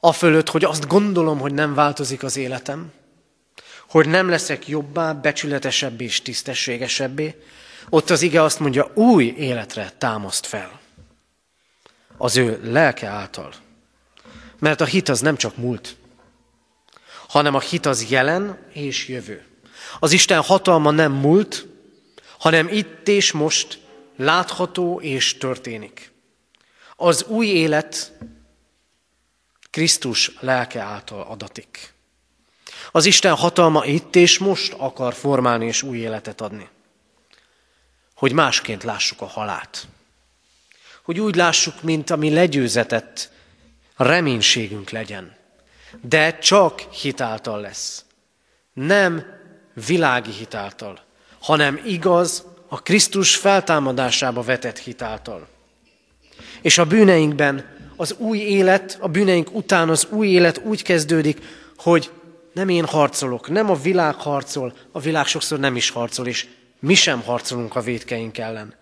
a 0.00 0.12
fölött, 0.12 0.48
hogy 0.48 0.64
azt 0.64 0.86
gondolom, 0.86 1.38
hogy 1.38 1.54
nem 1.54 1.74
változik 1.74 2.22
az 2.22 2.36
életem, 2.36 2.92
hogy 3.88 4.08
nem 4.08 4.28
leszek 4.28 4.68
jobbá, 4.68 5.12
becsületesebbé 5.12 6.04
és 6.04 6.22
tisztességesebbé, 6.22 7.42
ott 7.94 8.10
az 8.10 8.22
ige 8.22 8.42
azt 8.42 8.58
mondja, 8.58 8.90
új 8.94 9.24
életre 9.24 9.92
támaszt 9.98 10.46
fel. 10.46 10.80
Az 12.16 12.36
ő 12.36 12.60
lelke 12.62 13.06
által. 13.06 13.52
Mert 14.58 14.80
a 14.80 14.84
hit 14.84 15.08
az 15.08 15.20
nem 15.20 15.36
csak 15.36 15.56
múlt, 15.56 15.96
hanem 17.28 17.54
a 17.54 17.60
hit 17.60 17.86
az 17.86 18.10
jelen 18.10 18.58
és 18.72 19.08
jövő. 19.08 19.44
Az 20.00 20.12
Isten 20.12 20.40
hatalma 20.40 20.90
nem 20.90 21.12
múlt, 21.12 21.66
hanem 22.38 22.68
itt 22.68 23.08
és 23.08 23.32
most 23.32 23.80
látható 24.16 25.00
és 25.00 25.38
történik. 25.38 26.12
Az 26.96 27.24
új 27.24 27.46
élet 27.46 28.12
Krisztus 29.70 30.32
lelke 30.40 30.80
által 30.80 31.20
adatik. 31.20 31.94
Az 32.92 33.04
Isten 33.04 33.34
hatalma 33.34 33.84
itt 33.84 34.16
és 34.16 34.38
most 34.38 34.72
akar 34.72 35.14
formálni 35.14 35.66
és 35.66 35.82
új 35.82 35.98
életet 35.98 36.40
adni. 36.40 36.68
Hogy 38.22 38.32
másként 38.32 38.82
lássuk 38.82 39.20
a 39.20 39.26
halált. 39.26 39.86
Hogy 41.02 41.20
úgy 41.20 41.34
lássuk, 41.34 41.82
mint 41.82 42.10
ami 42.10 42.30
legyőzetett, 42.30 43.30
reménységünk 43.96 44.90
legyen. 44.90 45.36
De 46.00 46.38
csak 46.38 46.80
hitáltal 46.80 47.60
lesz. 47.60 48.04
Nem 48.72 49.24
világi 49.86 50.30
hitáltal, 50.30 51.00
hanem 51.40 51.80
igaz, 51.84 52.44
a 52.68 52.82
Krisztus 52.82 53.36
feltámadásába 53.36 54.42
vetett 54.42 54.78
hitáltal. 54.78 55.48
És 56.60 56.78
a 56.78 56.84
bűneinkben 56.86 57.76
az 57.96 58.14
új 58.18 58.38
élet, 58.38 58.98
a 59.00 59.08
bűneink 59.08 59.54
után 59.54 59.88
az 59.88 60.06
új 60.10 60.28
élet 60.28 60.58
úgy 60.58 60.82
kezdődik, 60.82 61.38
hogy 61.76 62.10
nem 62.52 62.68
én 62.68 62.84
harcolok, 62.84 63.48
nem 63.48 63.70
a 63.70 63.80
világ 63.80 64.14
harcol, 64.14 64.74
a 64.92 65.00
világ 65.00 65.26
sokszor 65.26 65.58
nem 65.58 65.76
is 65.76 65.90
harcol, 65.90 66.26
és 66.26 66.46
mi 66.82 66.94
sem 66.94 67.22
harcolunk 67.22 67.76
a 67.76 67.80
védkeink 67.80 68.38
ellen, 68.38 68.74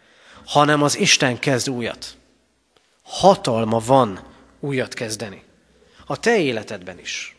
hanem 0.44 0.82
az 0.82 0.96
Isten 0.96 1.38
kezd 1.38 1.70
újat. 1.70 2.16
Hatalma 3.02 3.78
van 3.78 4.20
újat 4.60 4.94
kezdeni. 4.94 5.42
A 6.06 6.16
te 6.20 6.38
életedben 6.38 6.98
is. 6.98 7.36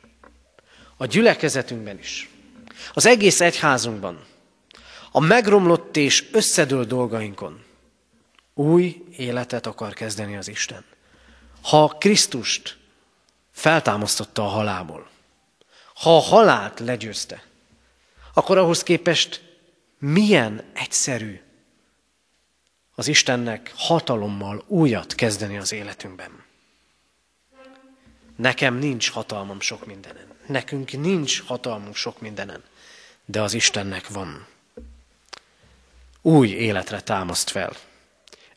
A 0.98 1.06
gyülekezetünkben 1.06 1.98
is. 2.00 2.30
Az 2.94 3.06
egész 3.06 3.42
egyházunkban 3.42 4.24
a 5.12 5.20
megromlott 5.20 5.98
és 5.98 6.30
összedől 6.32 6.86
dolgainkon 6.86 7.64
új 8.54 9.04
életet 9.18 9.66
akar 9.66 9.94
kezdeni 9.94 10.38
az 10.38 10.48
Isten. 10.48 10.86
Ha 11.62 11.88
Krisztust 11.88 12.78
feltámasztotta 13.52 14.44
a 14.44 14.50
halából, 14.50 15.10
ha 15.94 16.16
a 16.16 16.22
halált 16.22 16.80
legyőzte, 16.80 17.44
akkor 18.34 18.58
ahhoz 18.58 18.84
képest 18.84 19.51
milyen 20.02 20.64
egyszerű 20.74 21.40
az 22.96 23.08
Istennek 23.08 23.74
hatalommal 23.76 24.64
újat 24.68 25.16
kezdeni 25.16 25.58
az 25.58 25.72
életünkben. 25.72 26.44
Nekem 28.36 28.76
nincs 28.76 29.12
hatalmam 29.12 29.60
sok 29.60 29.86
mindenen. 29.86 30.26
Nekünk 30.46 30.92
nincs 30.92 31.42
hatalmunk 31.42 31.96
sok 31.96 32.22
mindenen. 32.22 32.64
De 33.26 33.42
az 33.42 33.54
Istennek 33.54 34.08
van 34.08 34.48
új 36.22 36.50
életre 36.50 37.02
támaszt 37.02 37.50
fel. 37.50 37.76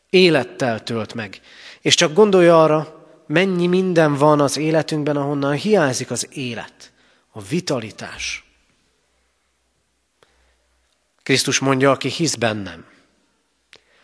Élettel 0.09 0.83
tölt 0.83 1.13
meg. 1.13 1.41
És 1.81 1.95
csak 1.95 2.13
gondolja 2.13 2.63
arra, 2.63 3.07
mennyi 3.27 3.67
minden 3.67 4.13
van 4.13 4.41
az 4.41 4.57
életünkben, 4.57 5.17
ahonnan 5.17 5.53
hiányzik 5.53 6.11
az 6.11 6.27
élet, 6.31 6.91
a 7.31 7.41
vitalitás. 7.41 8.44
Krisztus 11.25 11.59
mondja, 11.59 11.91
aki 11.91 12.09
hisz 12.09 12.35
bennem, 12.35 12.85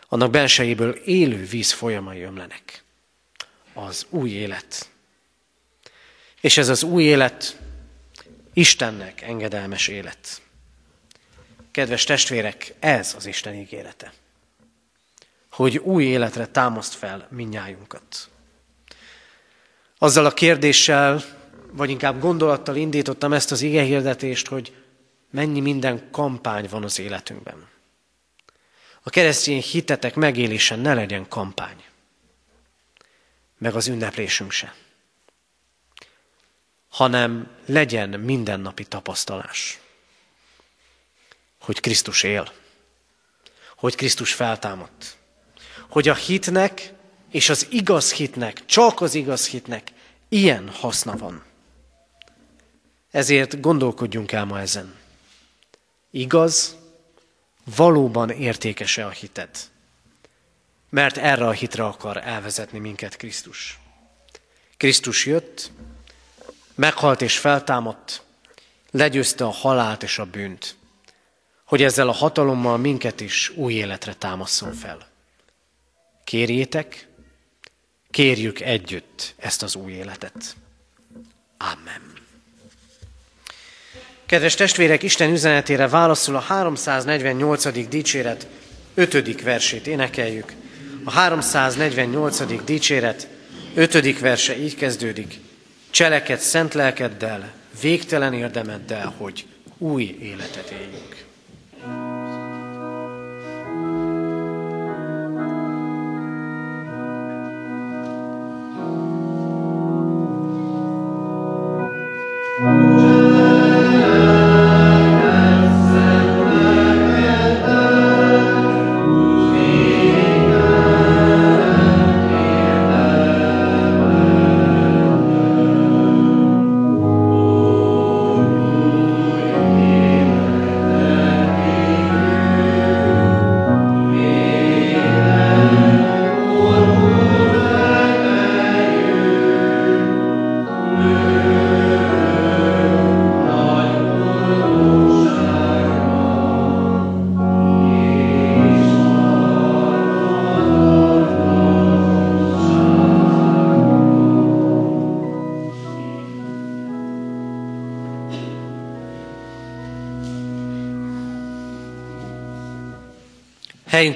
annak 0.08 0.32
belsejéből 0.32 0.92
élő 0.94 1.46
víz 1.46 1.72
folyamai 1.72 2.22
ömlenek. 2.22 2.84
Az 3.74 4.06
új 4.10 4.30
élet. 4.30 4.90
És 6.40 6.58
ez 6.58 6.70
az 6.70 6.84
új 6.84 7.04
élet 7.04 7.60
Istennek 8.54 9.22
engedelmes 9.22 9.88
élet. 9.88 10.42
Kedves 11.72 12.04
testvérek, 12.04 12.74
ez 12.80 13.14
az 13.18 13.26
Isten 13.26 13.54
ígérete. 13.54 14.14
Hogy 15.52 15.78
új 15.78 16.04
életre 16.04 16.46
támaszt 16.48 16.94
fel 16.94 17.28
minnyájunkat. 17.32 18.30
Azzal 19.98 20.26
a 20.26 20.34
kérdéssel, 20.34 21.24
vagy 21.72 21.90
inkább 21.90 22.20
gondolattal 22.20 22.76
indítottam 22.76 23.34
ezt 23.34 23.52
az 23.52 23.62
igehirdetést, 23.62 24.48
hogy 24.48 24.81
mennyi 25.32 25.60
minden 25.60 26.12
kampány 26.12 26.68
van 26.70 26.84
az 26.84 27.00
életünkben. 27.00 27.70
A 29.04 29.10
keresztény 29.10 29.62
hitetek 29.62 30.16
megélése 30.16 30.76
ne 30.76 30.94
legyen 30.94 31.28
kampány, 31.28 31.84
meg 33.58 33.76
az 33.76 33.88
ünneplésünk 33.88 34.52
se, 34.52 34.76
hanem 36.90 37.50
legyen 37.66 38.10
mindennapi 38.10 38.86
tapasztalás, 38.86 39.80
hogy 41.60 41.80
Krisztus 41.80 42.24
él, 42.24 42.52
hogy 43.76 43.96
Krisztus 43.96 44.34
feltámadt, 44.34 45.18
hogy 45.90 46.08
a 46.08 46.16
hitnek 46.16 46.94
és 47.32 47.50
az 47.50 47.68
igaz 47.70 48.14
hitnek, 48.14 48.66
csak 48.66 49.02
az 49.02 49.14
igaz 49.14 49.48
hitnek 49.48 49.92
ilyen 50.30 50.70
haszna 50.70 51.18
van. 51.18 51.44
Ezért 53.12 53.62
gondolkodjunk 53.62 54.32
el 54.32 54.46
ma 54.46 54.60
ezen. 54.60 55.01
Igaz, 56.12 56.76
valóban 57.76 58.30
értékese 58.30 59.06
a 59.06 59.10
hited. 59.10 59.50
Mert 60.90 61.18
erre 61.18 61.48
a 61.48 61.52
hitre 61.52 61.86
akar 61.86 62.18
elvezetni 62.18 62.80
minket 62.80 63.16
Krisztus. 63.16 63.80
Krisztus 64.78 65.26
jött, 65.26 65.72
meghalt 66.76 67.22
és 67.22 67.38
feltámadt, 67.38 68.24
legyőzte 68.92 69.46
a 69.46 69.50
halált 69.50 70.04
és 70.04 70.20
a 70.20 70.26
bűnt, 70.26 70.76
hogy 71.66 71.84
ezzel 71.84 72.08
a 72.08 72.14
hatalommal 72.14 72.78
minket 72.78 73.22
is 73.22 73.50
új 73.50 73.74
életre 73.74 74.14
támaszol 74.14 74.74
fel. 74.74 75.08
Kérjétek, 76.24 77.08
kérjük 78.10 78.60
együtt 78.60 79.34
ezt 79.38 79.64
az 79.64 79.76
új 79.76 79.92
életet. 79.92 80.56
Amen. 81.58 82.21
Kedves 84.32 84.56
testvérek, 84.56 85.04
Isten 85.04 85.32
üzenetére 85.32 85.88
válaszul 85.88 86.36
a 86.36 86.40
348. 86.40 87.88
dicséret 87.90 88.48
5. 88.94 89.42
versét 89.42 89.88
énekeljük. 89.88 90.54
A 91.04 91.12
348. 91.12 92.64
dicséret 92.64 93.28
5. 93.74 94.20
verse 94.20 94.58
így 94.58 94.76
kezdődik. 94.76 95.40
Cseleked 95.90 96.40
szent 96.40 96.74
lelkeddel, 96.74 97.52
végtelen 97.82 98.34
érdemeddel, 98.34 99.14
hogy 99.18 99.46
új 99.78 100.18
életet 100.22 100.70
éljünk. 100.70 101.26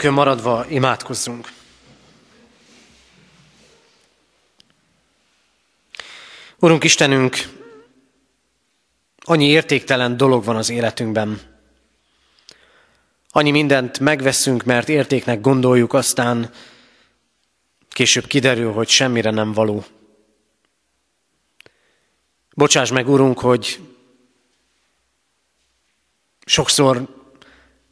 Helyünkön 0.05 0.25
maradva 0.25 0.65
imádkozzunk. 0.69 1.51
Urunk 6.59 6.83
Istenünk, 6.83 7.37
annyi 9.19 9.45
értéktelen 9.45 10.17
dolog 10.17 10.43
van 10.43 10.55
az 10.55 10.69
életünkben. 10.69 11.41
Annyi 13.29 13.51
mindent 13.51 13.99
megveszünk, 13.99 14.63
mert 14.63 14.89
értéknek 14.89 15.41
gondoljuk, 15.41 15.93
aztán 15.93 16.51
később 17.89 18.25
kiderül, 18.25 18.71
hogy 18.71 18.87
semmire 18.87 19.29
nem 19.29 19.53
való. 19.53 19.85
Bocsáss 22.55 22.91
meg, 22.91 23.09
Urunk, 23.09 23.39
hogy 23.39 23.79
sokszor 26.45 27.07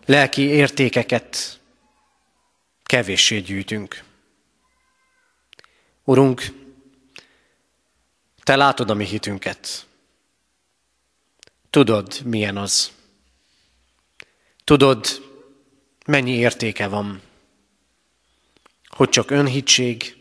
lelki 0.05 0.41
értékeket 0.41 1.61
kevéssé 2.93 3.39
gyűjtünk. 3.39 4.03
Urunk, 6.03 6.41
Te 8.43 8.55
látod 8.55 8.89
a 8.89 8.93
mi 8.93 9.05
hitünket. 9.05 9.87
Tudod, 11.69 12.21
milyen 12.25 12.57
az. 12.57 12.91
Tudod, 14.63 15.05
mennyi 16.05 16.31
értéke 16.31 16.87
van. 16.87 17.21
Hogy 18.87 19.09
csak 19.09 19.31
önhitség, 19.31 20.17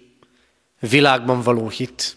világban 0.78 1.42
való 1.42 1.68
hit, 1.68 2.16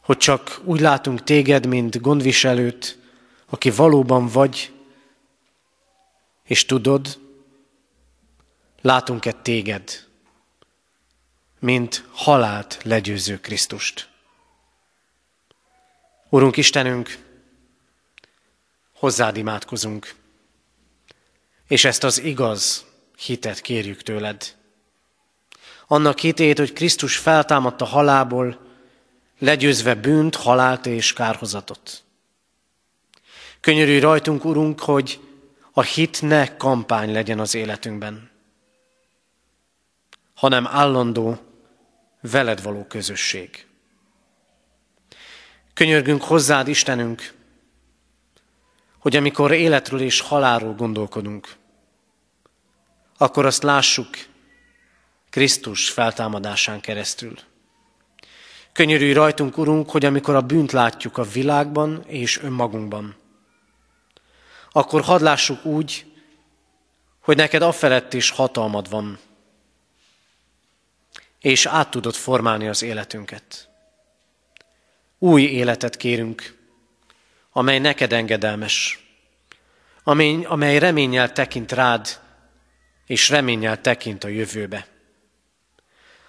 hogy 0.00 0.16
csak 0.16 0.60
úgy 0.64 0.80
látunk 0.80 1.22
téged, 1.22 1.66
mint 1.66 2.00
gondviselőt, 2.00 2.98
aki 3.46 3.70
valóban 3.70 4.26
vagy, 4.26 4.72
és 6.44 6.64
tudod, 6.64 7.24
látunk-e 8.86 9.32
téged, 9.32 10.04
mint 11.58 12.04
halált 12.12 12.78
legyőző 12.82 13.40
Krisztust. 13.40 14.08
Urunk 16.28 16.56
Istenünk, 16.56 17.18
hozzád 18.94 19.36
imádkozunk, 19.36 20.14
és 21.68 21.84
ezt 21.84 22.04
az 22.04 22.22
igaz 22.22 22.84
hitet 23.16 23.60
kérjük 23.60 24.02
tőled. 24.02 24.54
Annak 25.86 26.18
hitét, 26.18 26.58
hogy 26.58 26.72
Krisztus 26.72 27.16
feltámadt 27.16 27.80
a 27.80 27.84
halából, 27.84 28.60
legyőzve 29.38 29.94
bűnt, 29.94 30.34
halált 30.34 30.86
és 30.86 31.12
kárhozatot. 31.12 32.02
Könyörülj 33.60 33.98
rajtunk, 33.98 34.44
Urunk, 34.44 34.80
hogy 34.80 35.20
a 35.72 35.82
hit 35.82 36.22
ne 36.22 36.56
kampány 36.56 37.12
legyen 37.12 37.38
az 37.38 37.54
életünkben, 37.54 38.34
hanem 40.36 40.66
állandó, 40.66 41.38
veled 42.20 42.62
való 42.62 42.84
közösség. 42.84 43.66
Könyörgünk 45.74 46.22
hozzád, 46.22 46.68
Istenünk, 46.68 47.34
hogy 48.98 49.16
amikor 49.16 49.52
életről 49.52 50.00
és 50.00 50.20
halálról 50.20 50.74
gondolkodunk, 50.74 51.54
akkor 53.18 53.46
azt 53.46 53.62
lássuk 53.62 54.08
Krisztus 55.30 55.90
feltámadásán 55.90 56.80
keresztül. 56.80 57.34
Könyörülj 58.72 59.12
rajtunk, 59.12 59.58
Urunk, 59.58 59.90
hogy 59.90 60.04
amikor 60.04 60.34
a 60.34 60.40
bűnt 60.40 60.72
látjuk 60.72 61.18
a 61.18 61.22
világban 61.22 62.04
és 62.06 62.40
önmagunkban, 62.42 63.16
akkor 64.70 65.02
hadd 65.02 65.22
lássuk 65.22 65.64
úgy, 65.64 66.06
hogy 67.20 67.36
neked 67.36 67.62
afelett 67.62 68.12
is 68.12 68.30
hatalmad 68.30 68.90
van, 68.90 69.18
és 71.46 71.66
át 71.66 71.90
tudod 71.90 72.14
formálni 72.14 72.68
az 72.68 72.82
életünket. 72.82 73.68
Új 75.18 75.42
életet 75.42 75.96
kérünk, 75.96 76.56
amely 77.50 77.78
neked 77.78 78.12
engedelmes, 78.12 79.06
amely, 80.02 80.44
amely 80.44 80.78
reménnyel 80.78 81.32
tekint 81.32 81.72
rád, 81.72 82.20
és 83.06 83.28
reménnyel 83.28 83.80
tekint 83.80 84.24
a 84.24 84.28
jövőbe. 84.28 84.86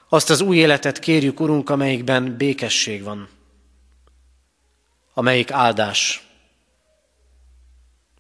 Azt 0.09 0.30
az 0.30 0.41
új 0.41 0.57
életet 0.57 0.99
kérjük, 0.99 1.39
Urunk, 1.39 1.70
amelyikben 1.70 2.38
békesség 2.38 3.03
van, 3.03 3.30
amelyik 5.13 5.51
áldás, 5.51 6.28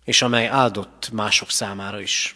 és 0.03 0.21
amely 0.21 0.47
áldott 0.47 1.09
mások 1.11 1.51
számára 1.51 1.99
is. 1.99 2.35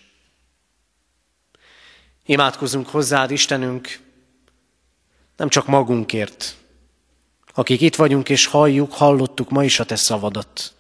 Imádkozunk 2.26 2.88
hozzád, 2.88 3.32
Istenünk, 3.32 4.10
nem 5.38 5.50
csak 5.50 5.68
magunkért, 5.68 6.56
akik 7.54 7.82
itt 7.82 7.96
vagyunk 7.96 8.30
és 8.30 8.46
halljuk, 8.46 8.94
hallottuk 8.94 9.50
ma 9.50 9.64
is 9.64 9.80
a 9.80 9.86
te 9.86 9.96
szavadat, 9.96 10.74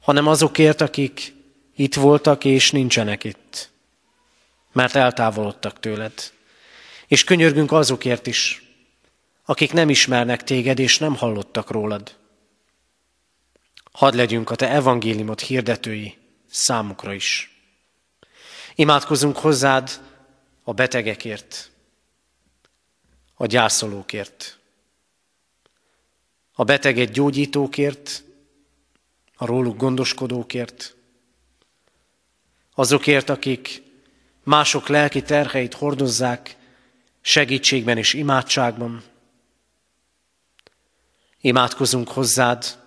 hanem 0.00 0.26
azokért, 0.26 0.80
akik 0.80 1.34
itt 1.76 1.94
voltak 1.94 2.44
és 2.44 2.70
nincsenek 2.70 3.24
itt, 3.24 3.70
mert 4.72 4.94
eltávolodtak 4.94 5.80
tőled. 5.80 6.12
És 7.06 7.24
könyörgünk 7.24 7.72
azokért 7.72 8.26
is, 8.26 8.62
akik 9.44 9.72
nem 9.72 9.90
ismernek 9.90 10.44
téged 10.44 10.78
és 10.78 10.98
nem 10.98 11.16
hallottak 11.16 11.70
rólad. 11.70 12.16
Hadd 13.92 14.16
legyünk 14.16 14.50
a 14.50 14.54
te 14.54 14.70
evangéliumot 14.70 15.40
hirdetői 15.40 16.16
számukra 16.50 17.12
is. 17.12 17.60
Imádkozunk 18.74 19.36
hozzád 19.36 20.00
a 20.64 20.72
betegekért, 20.72 21.70
a 23.40 23.46
gyászolókért, 23.46 24.58
a 26.52 26.64
beteget 26.64 27.12
gyógyítókért, 27.12 28.22
a 29.36 29.46
róluk 29.46 29.76
gondoskodókért, 29.76 30.96
azokért, 32.74 33.28
akik 33.28 33.82
mások 34.44 34.88
lelki 34.88 35.22
terheit 35.22 35.74
hordozzák 35.74 36.56
segítségben 37.20 37.98
és 37.98 38.14
imádságban. 38.14 39.02
Imádkozunk 41.40 42.08
hozzád, 42.08 42.78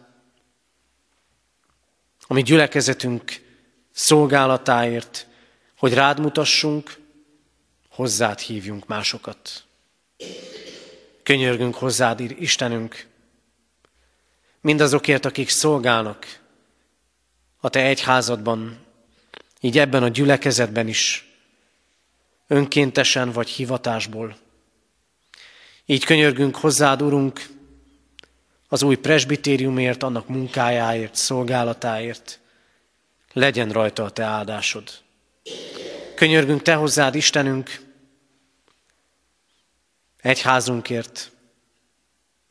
a 2.22 2.34
mi 2.34 2.41
gyülekezetünk 2.41 3.41
szolgálatáért, 3.91 5.28
hogy 5.78 5.93
rád 5.93 6.20
mutassunk, 6.20 6.99
hozzád 7.89 8.39
hívjunk 8.39 8.88
másokat. 8.88 9.66
Könyörgünk 11.24 11.76
hozzád, 11.76 12.19
Istenünk, 12.19 13.07
mindazokért, 14.61 15.26
akik 15.26 15.49
szolgálnak 15.49 16.39
a 17.59 17.69
Te 17.69 17.80
egyházadban, 17.80 18.78
így 19.59 19.80
ebben 19.80 20.03
a 20.03 20.07
gyülekezetben 20.07 20.88
is, 20.88 21.30
önkéntesen 22.47 23.32
vagy 23.32 23.49
hivatásból. 23.49 24.38
Így 25.86 26.05
könyörgünk 26.05 26.55
hozzád, 26.55 27.01
Urunk, 27.01 27.49
az 28.67 28.84
új 28.84 28.95
presbitériumért, 28.95 30.03
annak 30.03 30.28
munkájáért, 30.28 31.15
szolgálatáért. 31.15 32.39
Legyen 33.34 33.69
rajta 33.69 34.03
a 34.03 34.09
Te 34.09 34.24
áldásod. 34.24 34.84
Könyörgünk 36.15 36.61
Te 36.61 36.74
hozzád, 36.74 37.15
Istenünk, 37.15 37.90
egyházunkért, 40.22 41.32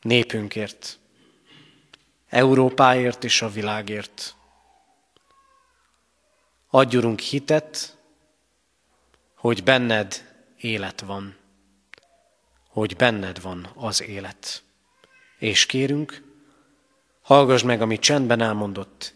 népünkért, 0.01 0.99
Európáért 2.29 3.23
és 3.23 3.41
a 3.41 3.49
világért. 3.49 4.35
Adjurunk 6.69 7.19
hitet, 7.19 7.97
hogy 9.35 9.63
benned 9.63 10.35
élet 10.57 11.01
van, 11.01 11.37
hogy 12.67 12.95
benned 12.95 13.41
van 13.41 13.71
az 13.75 14.01
élet. 14.01 14.63
És 15.37 15.65
kérünk, 15.65 16.23
hallgass 17.21 17.61
meg, 17.61 17.81
amit 17.81 18.01
csendben 18.01 18.41
elmondott, 18.41 19.13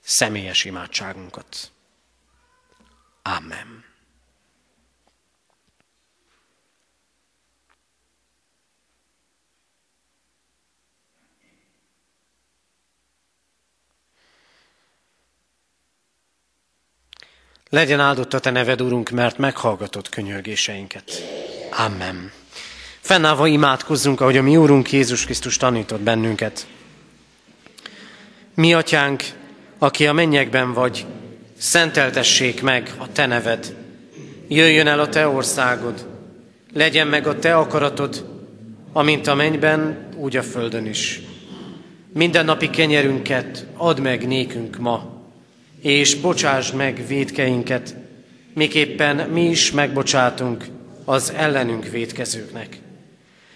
személyes 0.00 0.64
imádságunkat. 0.64 1.72
Amen. 3.22 3.91
Legyen 17.72 18.00
áldott 18.00 18.34
a 18.34 18.38
Te 18.38 18.50
neved, 18.50 18.80
Urunk, 18.80 19.10
mert 19.10 19.38
meghallgatott 19.38 20.08
könyörgéseinket. 20.08 21.22
Amen. 21.70 22.30
Fennállva 23.00 23.46
imádkozzunk, 23.46 24.20
ahogy 24.20 24.36
a 24.36 24.42
mi 24.42 24.56
Úrunk 24.56 24.92
Jézus 24.92 25.24
Krisztus 25.24 25.56
tanított 25.56 26.00
bennünket. 26.00 26.66
Mi, 28.54 28.74
Atyánk, 28.74 29.24
aki 29.78 30.06
a 30.06 30.12
mennyekben 30.12 30.72
vagy, 30.72 31.06
szenteltessék 31.58 32.62
meg 32.62 32.94
a 32.98 33.12
Te 33.12 33.26
neved. 33.26 33.76
Jöjjön 34.48 34.86
el 34.86 35.00
a 35.00 35.08
Te 35.08 35.28
országod, 35.28 36.06
legyen 36.72 37.06
meg 37.06 37.26
a 37.26 37.38
Te 37.38 37.56
akaratod, 37.56 38.26
amint 38.92 39.26
a 39.26 39.34
mennyben, 39.34 40.08
úgy 40.16 40.36
a 40.36 40.42
földön 40.42 40.86
is. 40.86 41.20
Minden 42.12 42.44
napi 42.44 42.70
kenyerünket 42.70 43.66
add 43.76 44.00
meg 44.00 44.26
nékünk 44.26 44.78
ma, 44.78 45.21
és 45.82 46.14
bocsásd 46.14 46.74
meg 46.74 47.06
védkeinket, 47.06 47.94
miképpen 48.54 49.16
mi 49.16 49.44
is 49.44 49.70
megbocsátunk 49.70 50.64
az 51.04 51.32
ellenünk 51.36 51.88
védkezőknek. 51.88 52.78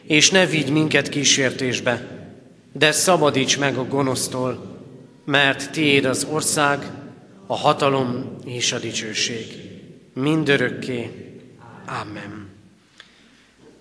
És 0.03 0.31
ne 0.31 0.47
vigy 0.47 0.71
minket 0.71 1.09
kísértésbe, 1.09 2.07
de 2.73 2.93
szabadíts 2.93 3.59
meg 3.59 3.77
a 3.77 3.85
gonosztól, 3.85 4.81
mert 5.25 5.71
tiéd 5.71 6.05
az 6.05 6.27
ország, 6.31 6.87
a 7.47 7.57
hatalom 7.57 8.37
és 8.45 8.73
a 8.73 8.79
dicsőség. 8.79 9.47
Mindörökké. 10.15 11.11
Amen. 12.01 12.49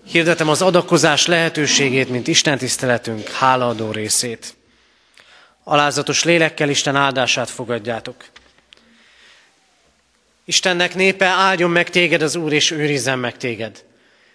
Hirdetem 0.06 0.48
az 0.48 0.62
adakozás 0.62 1.26
lehetőségét, 1.26 2.08
mint 2.08 2.26
Isten 2.26 2.58
tiszteletünk 2.58 3.28
hálaadó 3.28 3.90
részét. 3.90 4.54
Alázatos 5.64 6.24
lélekkel 6.24 6.68
Isten 6.68 6.96
áldását 6.96 7.50
fogadjátok. 7.50 8.14
Istennek 10.48 10.94
népe, 10.94 11.26
áldjon 11.26 11.70
meg 11.70 11.90
téged 11.90 12.22
az 12.22 12.36
Úr, 12.36 12.52
és 12.52 12.70
őrizzen 12.70 13.18
meg 13.18 13.36
téged. 13.36 13.84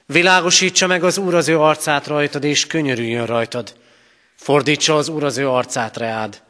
Világosítsa 0.06 0.88
meg 0.88 1.04
az 1.04 1.18
Úr 1.18 1.34
az 1.34 1.48
ő 1.48 1.60
arcát 1.60 2.08
rajtad, 2.08 2.44
és 2.44 2.68
könyörüljön 2.68 3.26
rajtad. 3.26 3.76
Fordítsa 4.36 4.96
az 4.96 5.08
Úr 5.08 5.24
az 5.24 5.38
ő 5.38 5.50
arcát 5.50 5.98
reád, 5.98 6.42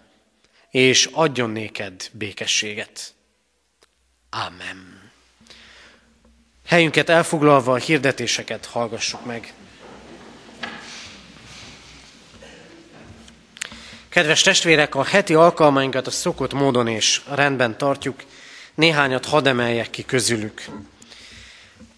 és 0.70 1.10
adjon 1.12 1.50
néked 1.50 2.10
békességet. 2.12 3.14
Amen. 4.30 5.12
Helyünket 6.68 7.10
elfoglalva 7.10 7.74
a 7.74 7.78
hirdetéseket 7.78 8.66
hallgassuk 8.66 9.26
meg. 9.26 9.54
Kedves 14.10 14.42
testvérek, 14.42 14.96
a 14.96 15.04
heti 15.04 15.34
alkalmainkat 15.34 16.08
a 16.08 16.12
szokott 16.12 16.54
módon 16.54 16.88
és 16.88 17.22
rendben 17.30 17.78
tartjuk. 17.78 18.24
Néhányat 18.76 19.26
hadd 19.26 19.48
emeljek 19.48 19.90
ki 19.90 20.06
közülük. 20.06 20.66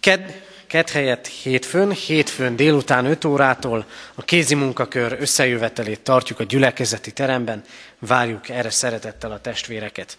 Ked, 0.00 0.42
ked 0.66 0.90
helyett 0.90 1.26
hétfőn, 1.26 1.90
hétfőn 1.90 2.56
délután 2.56 3.04
5 3.04 3.24
órától 3.24 3.86
a 4.14 4.22
kézi 4.22 4.54
munkakör 4.54 5.16
összejövetelét 5.20 6.00
tartjuk 6.00 6.40
a 6.40 6.44
gyülekezeti 6.44 7.12
teremben. 7.12 7.64
Várjuk 7.98 8.48
erre 8.48 8.70
szeretettel 8.70 9.32
a 9.32 9.40
testvéreket. 9.40 10.18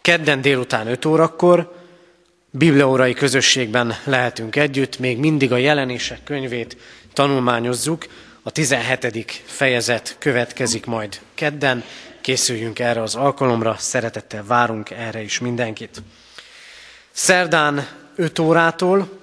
Kedden 0.00 0.40
délután 0.40 0.86
5 0.86 1.04
órakor 1.04 1.74
bibliaórai 2.50 3.14
közösségben 3.14 3.94
lehetünk 4.04 4.56
együtt, 4.56 4.98
még 4.98 5.18
mindig 5.18 5.52
a 5.52 5.56
jelenések 5.56 6.24
könyvét 6.24 6.76
tanulmányozzuk, 7.12 8.06
a 8.42 8.50
17. 8.50 9.42
fejezet 9.44 10.16
következik 10.18 10.86
majd 10.86 11.20
kedden, 11.34 11.84
készüljünk 12.28 12.78
erre 12.78 13.02
az 13.02 13.14
alkalomra, 13.14 13.76
szeretettel 13.78 14.44
várunk 14.44 14.90
erre 14.90 15.22
is 15.22 15.38
mindenkit. 15.38 16.02
Szerdán 17.10 17.88
5 18.16 18.38
órától 18.38 19.20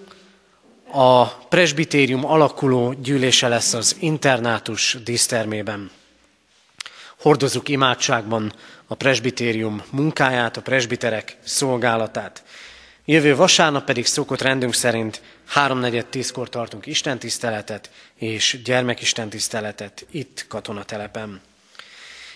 a 0.92 1.26
presbitérium 1.28 2.26
alakuló 2.26 2.94
gyűlése 2.94 3.48
lesz 3.48 3.74
az 3.74 3.96
internátus 4.00 4.98
dísztermében. 5.04 5.92
Hordozunk 7.20 7.70
imádságban 7.70 8.54
a 8.88 8.96
presbitérium 8.96 9.84
munkáját, 9.90 10.58
a 10.58 10.62
presbiterek 10.62 11.38
szolgálatát. 11.44 12.44
Jövő 13.06 13.36
vasárnap 13.36 13.86
pedig 13.86 14.06
szokott 14.06 14.42
rendünk 14.42 14.74
szerint 14.74 15.22
háromnegyed 15.46 16.06
tízkor 16.06 16.50
tartunk 16.50 16.86
istentiszteletet 16.86 17.90
és 18.16 18.62
gyermekistentiszteletet 18.64 20.06
itt 20.12 20.46
katonatelepen. 20.48 21.42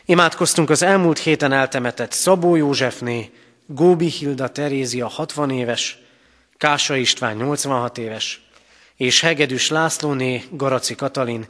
Imádkoztunk 0.10 0.70
az 0.70 0.82
elmúlt 0.82 1.20
héten 1.20 1.51
eltemetett 1.51 2.12
Szabó 2.12 2.55
Józsefné, 2.55 3.32
Góbi 3.66 4.07
Hilda 4.07 4.49
Terézia 4.51 5.07
60 5.07 5.49
éves, 5.49 5.97
Kása 6.57 6.95
István 6.95 7.36
86 7.36 7.97
éves, 7.97 8.41
és 8.95 9.22
Hegedűs 9.22 9.70
Lászlóné 9.70 10.43
Garaci 10.51 10.95
Katalin 10.95 11.47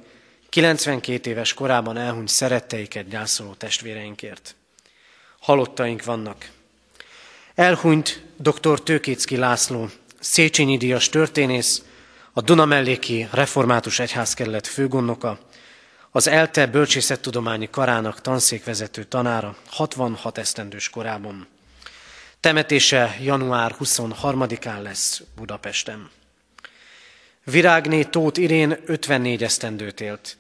92 0.50 1.30
éves 1.30 1.54
korában 1.54 1.98
elhunyt 1.98 2.28
szeretteiket 2.28 3.08
gyászoló 3.08 3.54
testvéreinkért. 3.54 4.56
Halottaink 5.40 6.04
vannak. 6.04 6.50
Elhunyt 7.56 8.24
dr. 8.38 8.82
Tőkécki 8.84 9.38
László, 9.38 9.90
Széchenyi 10.20 10.78
Díjas 10.78 11.10
történész, 11.10 11.84
a 12.34 12.42
Dunamelléki 12.42 13.28
Református 13.32 14.00
Egyházkerület 14.00 14.68
főgondnoka, 14.68 15.40
az 16.12 16.28
ELTE 16.28 16.68
bölcsészettudományi 16.68 17.70
karának 17.70 18.22
tanszékvezető 18.22 19.04
tanára 19.04 19.56
66 19.66 20.38
esztendős 20.38 20.90
korában. 20.90 21.48
Temetése 22.40 23.18
január 23.22 23.76
23-án 23.80 24.82
lesz 24.82 25.22
Budapesten. 25.36 26.10
Virágné 27.44 28.04
Tóth 28.04 28.40
Irén 28.40 28.78
54 28.86 29.44
esztendőt 29.44 30.02
élt. 30.02 30.38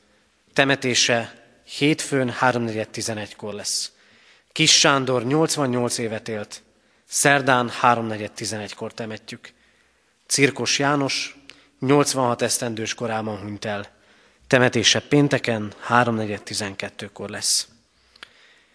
Temetése 0.53 1.43
hétfőn 1.78 2.34
3.4.11-kor 2.41 3.53
lesz. 3.53 3.91
Kis 4.51 4.80
Sándor 4.80 5.26
88 5.26 5.97
évet 5.97 6.28
élt. 6.28 6.61
Szerdán 7.05 7.72
3.4.11-kor 7.82 8.93
temetjük. 8.93 9.53
Cirkos 10.28 10.80
János 10.80 11.38
86 11.80 12.41
esztendős 12.41 12.93
korában 12.93 13.38
hunyt 13.38 13.65
el. 13.65 13.98
Temetése 14.49 14.99
pénteken 14.99 15.73
3.4.12-kor 15.89 17.29
lesz. 17.29 17.67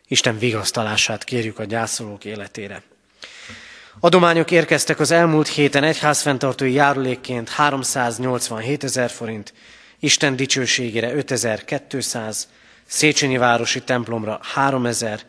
Isten 0.09 0.39
vigasztalását 0.39 1.25
kérjük 1.25 1.59
a 1.59 1.65
gyászolók 1.65 2.25
életére. 2.25 2.83
Adományok 4.01 4.51
érkeztek 4.51 5.01
az 5.01 5.11
elmúlt 5.11 5.49
héten 5.49 5.85
egyházfenntartói 5.85 6.73
járulékként 6.73 7.49
387 7.49 8.85
ezer 8.85 9.11
forint, 9.11 9.53
Isten 9.99 10.37
dicsőségére 10.37 11.15
5200, 11.15 12.49
Széchenyi 12.87 13.37
városi 13.37 13.83
templomra 13.83 14.39
3000, 14.43 15.21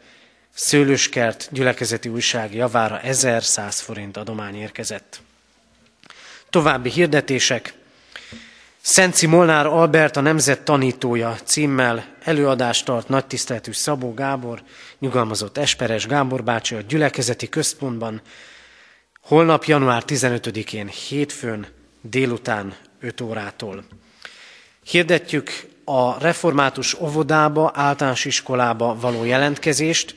Szőlőskert 0.54 1.48
gyülekezeti 1.52 2.10
újság 2.10 2.54
javára 2.54 3.00
1100 3.00 3.80
forint 3.80 4.18
adomány 4.18 4.56
érkezett. 4.56 5.22
További 6.50 6.90
hirdetések. 6.90 7.74
Szenci 8.88 9.26
Molnár 9.26 9.66
Albert, 9.66 10.18
a 10.18 10.22
nemzet 10.22 10.62
tanítója 10.62 11.38
címmel 11.44 12.06
előadást 12.24 12.86
tart 12.86 13.08
nagy 13.08 13.26
tiszteletű 13.26 13.72
Szabó 13.72 14.14
Gábor, 14.14 14.64
nyugalmazott 15.00 15.58
Esperes 15.58 16.08
Gábor 16.08 16.44
bácsi 16.44 16.76
a 16.76 16.82
gyülekezeti 16.82 17.50
központban, 17.50 18.22
holnap 19.22 19.64
január 19.64 20.04
15-én 20.08 20.88
hétfőn 20.88 21.68
délután 22.02 22.76
5 23.00 23.22
órától. 23.22 23.84
Hirdetjük 24.84 25.50
a 25.86 26.20
református 26.20 26.94
óvodába, 26.94 27.72
általános 27.74 28.26
iskolába 28.26 28.98
való 29.00 29.24
jelentkezést, 29.24 30.16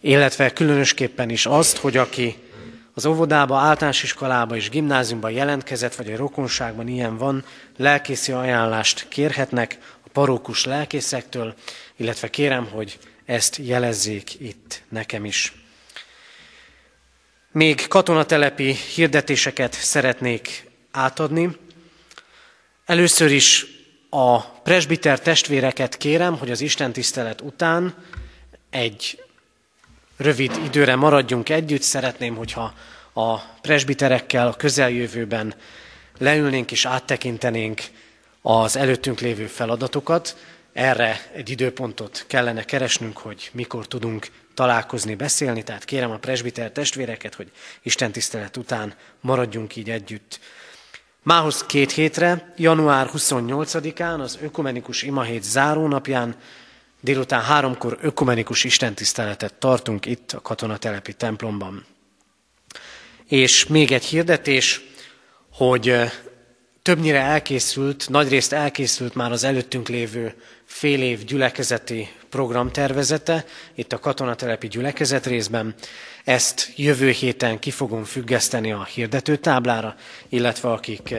illetve 0.00 0.52
különösképpen 0.52 1.30
is 1.30 1.46
azt, 1.46 1.76
hogy 1.76 1.96
aki 1.96 2.36
az 2.94 3.04
óvodába, 3.04 3.58
általános 3.58 4.02
iskolába 4.02 4.56
és 4.56 4.70
gimnáziumba 4.70 5.28
jelentkezett, 5.28 5.94
vagy 5.94 6.12
a 6.12 6.16
rokonságban 6.16 6.88
ilyen 6.88 7.16
van, 7.16 7.44
lelkészi 7.76 8.32
ajánlást 8.32 9.08
kérhetnek 9.08 9.78
a 10.04 10.08
parókus 10.12 10.64
lelkészektől, 10.64 11.54
illetve 11.96 12.30
kérem, 12.30 12.66
hogy 12.66 12.98
ezt 13.24 13.56
jelezzék 13.56 14.40
itt 14.40 14.82
nekem 14.88 15.24
is. 15.24 15.52
Még 17.52 17.88
katonatelepi 17.88 18.72
hirdetéseket 18.94 19.72
szeretnék 19.72 20.70
átadni. 20.90 21.56
Először 22.86 23.30
is 23.30 23.66
a 24.10 24.40
presbiter 24.40 25.20
testvéreket 25.20 25.96
kérem, 25.96 26.38
hogy 26.38 26.50
az 26.50 26.60
Isten 26.60 26.92
tisztelet 26.92 27.40
után 27.40 27.94
egy 28.70 29.21
rövid 30.22 30.60
időre 30.64 30.96
maradjunk 30.96 31.48
együtt. 31.48 31.82
Szeretném, 31.82 32.36
hogyha 32.36 32.74
a 33.12 33.38
presbiterekkel 33.38 34.46
a 34.46 34.54
közeljövőben 34.54 35.54
leülnénk 36.18 36.72
és 36.72 36.84
áttekintenénk 36.84 37.82
az 38.42 38.76
előttünk 38.76 39.20
lévő 39.20 39.46
feladatokat. 39.46 40.36
Erre 40.72 41.20
egy 41.34 41.50
időpontot 41.50 42.24
kellene 42.28 42.64
keresnünk, 42.64 43.18
hogy 43.18 43.50
mikor 43.52 43.86
tudunk 43.86 44.26
találkozni, 44.54 45.14
beszélni, 45.14 45.62
tehát 45.62 45.84
kérem 45.84 46.10
a 46.10 46.18
presbiter 46.18 46.70
testvéreket, 46.70 47.34
hogy 47.34 47.50
Isten 47.82 48.12
tisztelet 48.12 48.56
után 48.56 48.94
maradjunk 49.20 49.76
így 49.76 49.90
együtt. 49.90 50.40
Mához 51.22 51.66
két 51.66 51.92
hétre, 51.92 52.52
január 52.56 53.10
28-án, 53.12 54.18
az 54.18 54.38
ökumenikus 54.42 55.02
imahét 55.02 55.42
zárónapján, 55.42 56.36
délután 57.02 57.42
háromkor 57.42 57.98
ökumenikus 58.00 58.64
istentiszteletet 58.64 59.54
tartunk 59.54 60.06
itt 60.06 60.32
a 60.32 60.40
katonatelepi 60.40 61.12
templomban. 61.12 61.84
És 63.28 63.66
még 63.66 63.92
egy 63.92 64.04
hirdetés, 64.04 64.80
hogy 65.52 65.94
többnyire 66.82 67.20
elkészült, 67.20 68.08
nagyrészt 68.08 68.52
elkészült 68.52 69.14
már 69.14 69.32
az 69.32 69.44
előttünk 69.44 69.88
lévő 69.88 70.34
fél 70.64 71.02
év 71.02 71.24
gyülekezeti 71.24 72.08
programtervezete, 72.28 73.44
itt 73.74 73.92
a 73.92 73.98
katonatelepi 73.98 74.68
gyülekezet 74.68 75.26
részben. 75.26 75.74
Ezt 76.24 76.72
jövő 76.76 77.10
héten 77.10 77.58
ki 77.58 77.70
fogom 77.70 78.04
függeszteni 78.04 78.72
a 78.72 78.84
hirdetőtáblára, 78.84 79.96
illetve 80.28 80.70
akik 80.70 81.14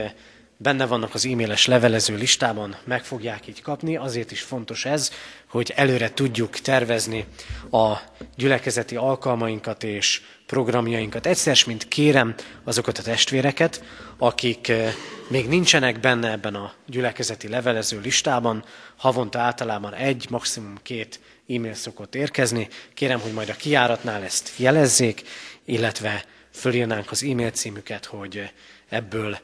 benne 0.63 0.85
vannak 0.85 1.13
az 1.13 1.25
e-mailes 1.25 1.65
levelező 1.65 2.15
listában, 2.15 2.75
meg 2.83 3.03
fogják 3.03 3.47
így 3.47 3.61
kapni. 3.61 3.97
Azért 3.97 4.31
is 4.31 4.41
fontos 4.41 4.85
ez, 4.85 5.11
hogy 5.47 5.73
előre 5.75 6.13
tudjuk 6.13 6.59
tervezni 6.59 7.25
a 7.71 7.97
gyülekezeti 8.35 8.95
alkalmainkat 8.95 9.83
és 9.83 10.21
programjainkat. 10.45 11.25
Egyszer, 11.25 11.57
mint 11.65 11.87
kérem 11.87 12.35
azokat 12.63 12.97
a 12.97 13.01
testvéreket, 13.01 13.83
akik 14.17 14.67
eh, 14.67 14.93
még 15.27 15.47
nincsenek 15.47 15.99
benne 15.99 16.31
ebben 16.31 16.55
a 16.55 16.73
gyülekezeti 16.85 17.47
levelező 17.47 17.99
listában, 17.99 18.63
havonta 18.97 19.39
általában 19.39 19.93
egy, 19.93 20.27
maximum 20.29 20.77
két 20.83 21.19
e-mail 21.49 21.73
szokott 21.73 22.15
érkezni. 22.15 22.67
Kérem, 22.93 23.19
hogy 23.19 23.33
majd 23.33 23.49
a 23.49 23.55
kiáratnál 23.55 24.23
ezt 24.23 24.51
jelezzék, 24.57 25.21
illetve 25.65 26.25
fölírnánk 26.51 27.11
az 27.11 27.23
e-mail 27.23 27.51
címüket, 27.51 28.05
hogy 28.05 28.51
ebből 28.89 29.37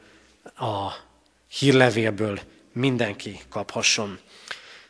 a 0.56 1.08
hírlevélből 1.58 2.40
mindenki 2.72 3.40
kaphasson. 3.48 4.18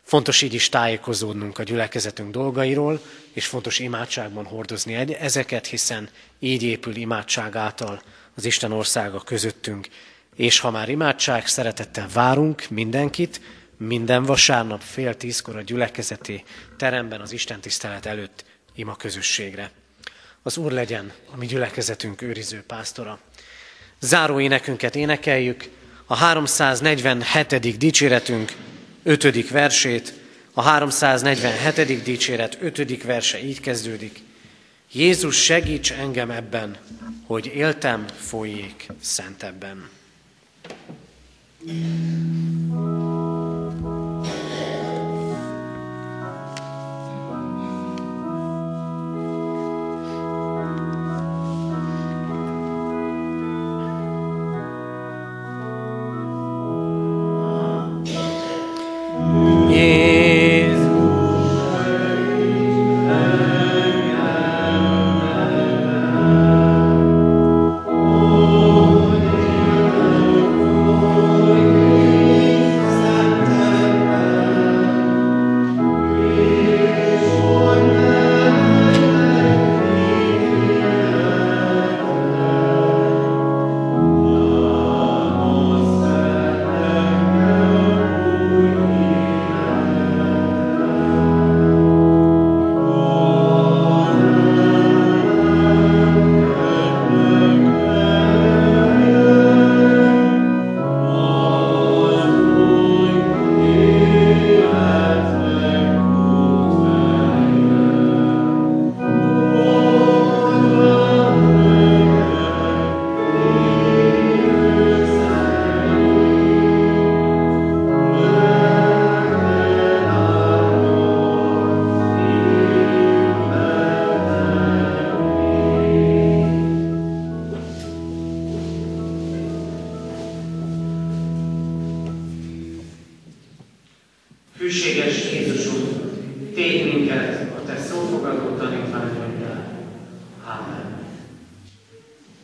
Fontos 0.01 0.41
így 0.41 0.53
is 0.53 0.69
tájékozódnunk 0.69 1.57
a 1.57 1.63
gyülekezetünk 1.63 2.31
dolgairól, 2.31 3.01
és 3.33 3.45
fontos 3.45 3.79
imádságban 3.79 4.45
hordozni 4.45 5.15
ezeket, 5.19 5.67
hiszen 5.67 6.09
így 6.39 6.63
épül 6.63 6.95
imádság 6.95 7.55
által 7.55 8.01
az 8.35 8.45
Isten 8.45 8.71
országa 8.71 9.19
közöttünk. 9.19 9.87
És 10.35 10.59
ha 10.59 10.71
már 10.71 10.89
imádság, 10.89 11.47
szeretettel 11.47 12.07
várunk 12.13 12.69
mindenkit, 12.69 13.41
minden 13.77 14.23
vasárnap 14.23 14.81
fél 14.81 15.15
tízkor 15.15 15.55
a 15.55 15.61
gyülekezeti 15.61 16.43
teremben 16.77 17.21
az 17.21 17.31
Isten 17.31 17.61
tisztelet 17.61 18.05
előtt 18.05 18.45
ima 18.75 18.95
közösségre. 18.95 19.71
Az 20.43 20.57
Úr 20.57 20.71
legyen 20.71 21.11
a 21.31 21.37
mi 21.37 21.45
gyülekezetünk 21.45 22.21
őriző 22.21 22.63
pásztora. 22.67 23.19
Záró 23.99 24.39
énekünket 24.39 24.95
énekeljük, 24.95 25.69
a 26.11 26.15
347. 26.15 27.77
dicséretünk 27.77 28.51
5. 29.03 29.49
versét, 29.49 30.13
a 30.53 30.61
347. 30.61 32.03
dicséret 32.03 32.57
5. 32.61 33.03
verse 33.03 33.43
így 33.43 33.59
kezdődik. 33.59 34.19
Jézus 34.91 35.43
segíts 35.43 35.91
engem 35.91 36.31
ebben, 36.31 36.77
hogy 37.25 37.51
éltem 37.55 38.05
folyék 38.19 38.87
szentebben. 39.01 39.89
Mm. 41.71 43.30